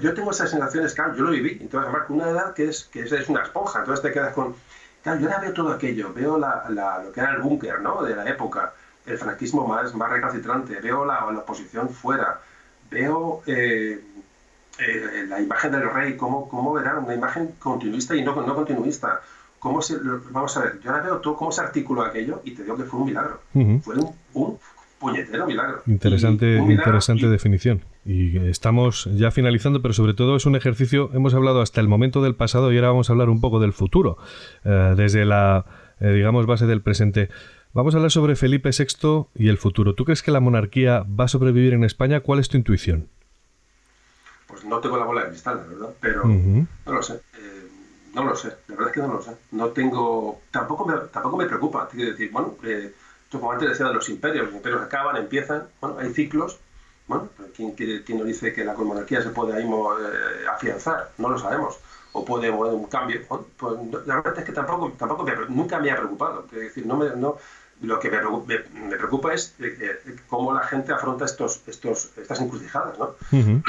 [0.00, 2.84] yo tengo esas sensaciones, claro, yo lo viví, entonces además con una edad que es,
[2.84, 4.54] que es, una esponja, entonces te quedas con,
[5.02, 8.02] claro, yo ahora veo todo aquello, veo la, la, lo que era el búnker, ¿no?,
[8.02, 8.74] de la época,
[9.06, 12.40] el franquismo más, más recalcitrante, veo la, la oposición fuera,
[12.90, 14.04] veo eh,
[14.78, 19.22] eh, la imagen del rey, cómo, cómo era una imagen continuista y no, no continuista,
[19.58, 19.96] cómo se,
[20.30, 22.84] vamos a ver, yo ahora veo todo cómo se articuló aquello y te digo que
[22.84, 23.40] fue un milagro,
[23.82, 24.58] fue un, un
[25.00, 25.82] puñetero milagro.
[25.86, 27.82] Interesante, interesante definición.
[28.04, 32.22] Y estamos ya finalizando, pero sobre todo es un ejercicio, hemos hablado hasta el momento
[32.22, 34.18] del pasado y ahora vamos a hablar un poco del futuro,
[34.64, 35.64] eh, desde la,
[35.98, 37.30] eh, digamos, base del presente.
[37.72, 39.94] Vamos a hablar sobre Felipe VI y el futuro.
[39.94, 42.20] ¿Tú crees que la monarquía va a sobrevivir en España?
[42.20, 43.08] ¿Cuál es tu intuición?
[44.46, 47.14] Pues no tengo la bola de cristal, verdad, pero no lo sé.
[47.14, 47.68] Eh,
[48.14, 49.30] no lo sé, la verdad es que no lo sé.
[49.52, 51.88] No tengo, tampoco me, tampoco me preocupa.
[51.88, 52.56] Quiero decir, bueno,
[53.30, 56.58] como antes decía de los imperios, los imperios acaban, empiezan, bueno, hay ciclos.
[57.06, 61.10] Bueno, ¿quién, quién nos dice que la monarquía se puede ahí eh, afianzar?
[61.18, 61.78] No lo sabemos.
[62.12, 63.20] O puede haber un cambio.
[63.56, 63.74] pues,
[64.06, 66.44] la verdad es que tampoco, tampoco nunca me ha preocupado.
[66.52, 67.36] Es decir, no me, no,
[67.82, 72.98] lo que me, preocupa es eh, eh, cómo la gente afronta estos, estos, estas encrucijadas,
[72.98, 73.14] ¿no?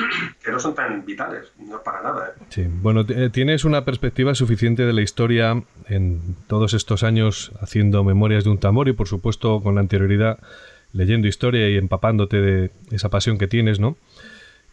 [0.44, 2.34] que no son tan vitales, no para nada.
[2.36, 2.44] ¿eh?
[2.50, 8.44] Sí, bueno, tienes una perspectiva suficiente de la historia en todos estos años haciendo memorias
[8.44, 10.40] de un tambor y por supuesto con la anterioridad
[10.94, 13.98] leyendo historia y empapándote de esa pasión que tienes, ¿no?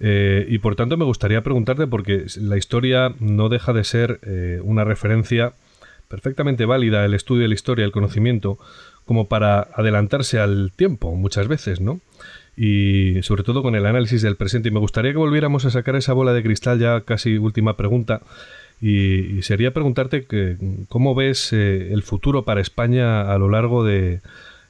[0.00, 4.20] y por tanto me gustaría preguntarte, porque la historia no deja de ser
[4.62, 5.54] una referencia
[6.08, 8.58] perfectamente válida, el estudio de la historia, el conocimiento,
[9.08, 12.02] como para adelantarse al tiempo muchas veces, ¿no?
[12.58, 14.68] Y sobre todo con el análisis del presente.
[14.68, 18.20] Y me gustaría que volviéramos a sacar esa bola de cristal ya casi última pregunta.
[18.82, 20.58] Y, sería preguntarte que,
[20.90, 24.20] cómo ves eh, el futuro para España a lo largo de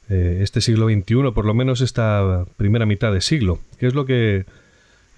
[0.09, 3.59] eh, este siglo XXI, por lo menos esta primera mitad de siglo.
[3.81, 4.47] ¿Qué es lo que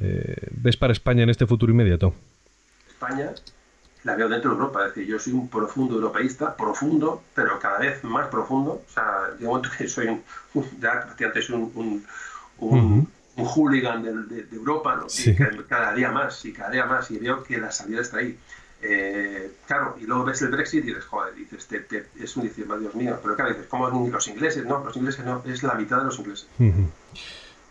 [0.00, 2.14] eh, ves para España en este futuro inmediato?
[2.88, 3.32] España
[4.05, 4.86] la veo dentro de Europa.
[4.86, 8.82] Es decir, yo soy un profundo europeísta, profundo, pero cada vez más profundo.
[8.86, 10.22] O sea, digo que soy un,
[10.80, 11.07] ya
[11.42, 11.72] soy un,
[12.59, 15.07] un, un, hooligan de, de, Europa, ¿no?
[15.09, 15.34] y
[15.64, 18.38] cada día más, y cada día más, y veo que la salida está ahí.
[18.82, 22.64] Eh, claro, y luego ves el Brexit y dices, joder, dices, te, es un dice,
[22.64, 24.64] Dios mío, pero claro, dices, ¿cómo los ingleses?
[24.64, 26.48] No, los ingleses no, es la mitad de los ingleses.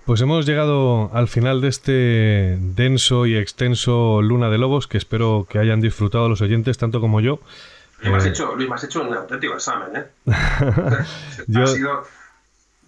[0.09, 5.45] Pues hemos llegado al final de este denso y extenso Luna de Lobos, que espero
[5.47, 7.39] que hayan disfrutado los oyentes tanto como yo.
[7.99, 10.05] Luis, me has eh, hecho, has hecho un auténtico examen, ¿eh?
[11.47, 11.63] yo...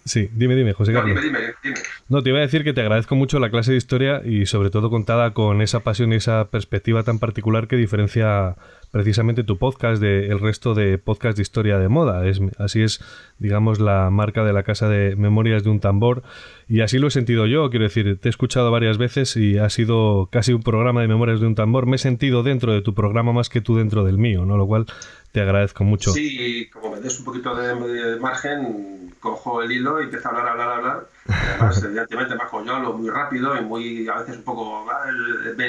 [0.04, 1.14] Sí, dime, dime, José Carlos.
[1.14, 1.76] No, dime, dime, dime.
[2.08, 4.70] No, te iba a decir que te agradezco mucho la clase de historia y sobre
[4.70, 8.56] todo contada con esa pasión y esa perspectiva tan particular que diferencia
[8.92, 12.26] precisamente tu podcast del resto de podcast de historia de moda.
[12.28, 13.00] Es, así es,
[13.38, 16.22] digamos, la marca de la casa de Memorias de un Tambor.
[16.68, 19.70] Y así lo he sentido yo, quiero decir, te he escuchado varias veces y ha
[19.70, 21.86] sido casi un programa de Memorias de un Tambor.
[21.86, 24.58] Me he sentido dentro de tu programa más que tú dentro del mío, ¿no?
[24.58, 24.86] Lo cual
[25.32, 26.12] te agradezco mucho.
[26.12, 30.48] Sí, como me des un poquito de, margen, cojo el hilo y empiezo a hablar,
[30.48, 31.06] hablar, hablar.
[31.28, 34.86] Además, evidentemente, bajo yo hablo muy rápido y muy, a veces un poco,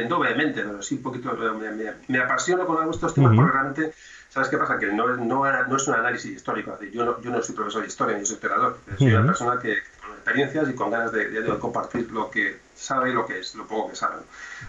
[0.09, 3.93] no vehemente, pero sí un poquito, me, me, apasiono con estos temas porque realmente,
[4.29, 4.79] ¿sabes qué pasa?
[4.79, 6.77] Que no, no, no es un análisis histórico.
[6.91, 8.79] Yo no, yo no soy profesor de historia ni soy esperador.
[8.97, 13.11] Soy una persona que con experiencias y con ganas de, de, compartir lo que sabe
[13.11, 14.21] y lo que es, lo poco que sabe.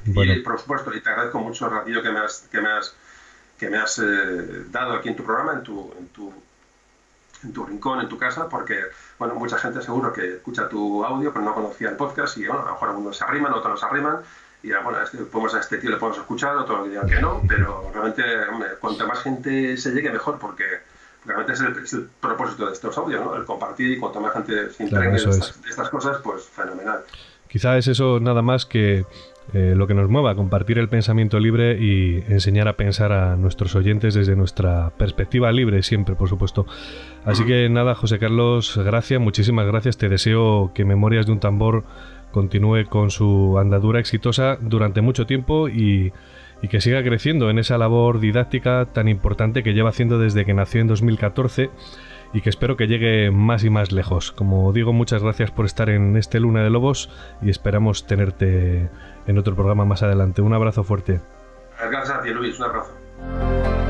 [0.04, 2.94] Y por supuesto, y te agradezco mucho el ratillo que me has, que me has
[3.58, 6.32] que me has eh, dado aquí en tu programa, en tu, en tu,
[7.42, 8.80] en tu rincón, en tu casa, porque
[9.18, 12.62] bueno, mucha gente seguro que escucha tu audio, pero no conocía el podcast y bueno,
[12.62, 14.18] a lo mejor algunos se arriman, otros no se arriman.
[14.62, 17.90] Y bueno, este, podemos a este tío le podemos escuchar, otros digan que no, pero
[17.92, 20.64] realmente, hombre, cuanta más gente se llegue, mejor, porque
[21.26, 23.36] realmente es el, es el propósito de estos audios, ¿no?
[23.36, 27.04] El compartir y cuanta más gente se impregne de, estas, de estas cosas, pues fenomenal.
[27.46, 29.04] Quizá es eso nada más que
[29.52, 33.76] eh, lo que nos mueva, compartir el pensamiento libre y enseñar a pensar a nuestros
[33.76, 36.66] oyentes desde nuestra perspectiva libre siempre, por supuesto.
[37.24, 39.98] Así que nada, José Carlos, gracias, muchísimas gracias.
[39.98, 41.84] Te deseo que Memorias de un Tambor
[42.32, 46.12] continúe con su andadura exitosa durante mucho tiempo y,
[46.62, 50.54] y que siga creciendo en esa labor didáctica tan importante que lleva haciendo desde que
[50.54, 51.70] nació en 2014
[52.34, 54.32] y que espero que llegue más y más lejos.
[54.32, 57.08] Como digo, muchas gracias por estar en este Luna de Lobos
[57.40, 58.90] y esperamos tenerte
[59.26, 60.42] en otro programa más adelante.
[60.42, 61.20] Un abrazo fuerte.
[61.90, 62.58] Gracias Luis.
[62.58, 63.83] Un abrazo.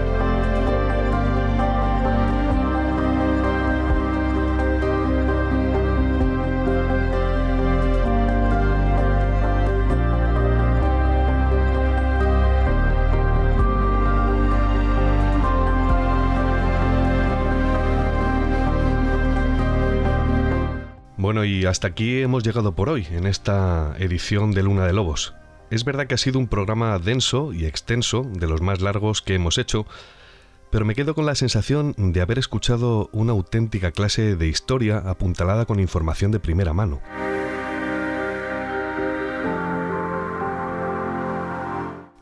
[21.25, 25.33] Bueno, y hasta aquí hemos llegado por hoy, en esta edición de Luna de Lobos.
[25.71, 29.35] Es verdad que ha sido un programa denso y extenso, de los más largos que
[29.35, 29.87] hemos hecho,
[30.71, 35.65] pero me quedo con la sensación de haber escuchado una auténtica clase de historia apuntalada
[35.65, 37.01] con información de primera mano.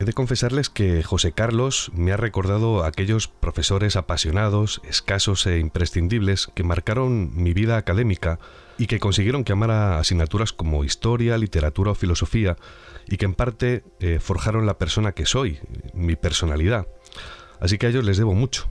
[0.02, 5.60] He de confesarles que José Carlos me ha recordado a aquellos profesores apasionados, escasos e
[5.60, 8.40] imprescindibles que marcaron mi vida académica
[8.78, 12.56] y que consiguieron que amara asignaturas como historia, literatura o filosofía
[13.06, 15.60] y que en parte eh, forjaron la persona que soy,
[15.94, 16.88] mi personalidad.
[17.60, 18.68] Así que a ellos les debo mucho.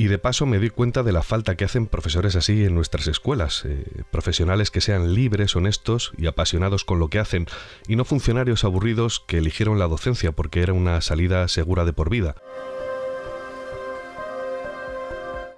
[0.00, 3.06] Y de paso me doy cuenta de la falta que hacen profesores así en nuestras
[3.06, 7.44] escuelas, eh, profesionales que sean libres, honestos y apasionados con lo que hacen,
[7.86, 12.08] y no funcionarios aburridos que eligieron la docencia porque era una salida segura de por
[12.08, 12.34] vida.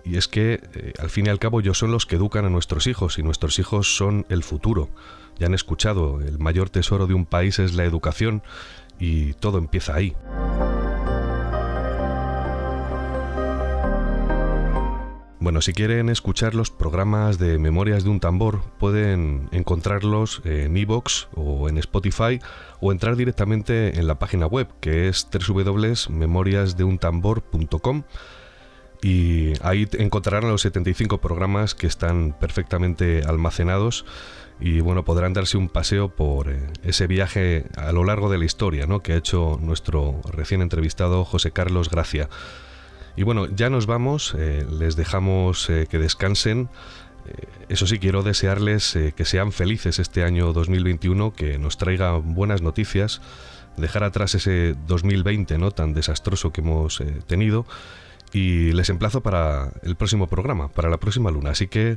[0.05, 2.51] y es que eh, al fin y al cabo ellos son los que educan a
[2.51, 4.88] nuestros hijos y nuestros hijos son el futuro.
[5.38, 8.43] Ya han escuchado, el mayor tesoro de un país es la educación
[8.99, 10.16] y todo empieza ahí.
[15.43, 21.26] Bueno, si quieren escuchar los programas de Memorias de un Tambor, pueden encontrarlos en iVoox
[21.34, 22.38] o en Spotify
[22.78, 28.05] o entrar directamente en la página web que es www.memoriasdeuntambor.com
[29.03, 34.05] y ahí encontrarán los 75 programas que están perfectamente almacenados
[34.61, 38.45] y bueno, podrán darse un paseo por eh, ese viaje a lo largo de la
[38.45, 39.01] historia ¿no?
[39.01, 42.28] que ha hecho nuestro recién entrevistado José Carlos Gracia.
[43.16, 46.68] Y bueno, ya nos vamos, eh, les dejamos eh, que descansen.
[47.68, 53.20] eso sí, quiero desearles que sean felices este año 2021, que nos traiga buenas noticias,
[53.76, 55.70] dejar atrás ese 2020 ¿no?
[55.70, 57.64] tan desastroso que hemos tenido
[58.32, 61.50] y les emplazo para el próximo programa, para la próxima luna.
[61.50, 61.94] Así que,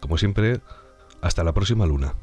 [0.00, 0.60] como siempre,
[1.22, 2.14] hasta la próxima luna.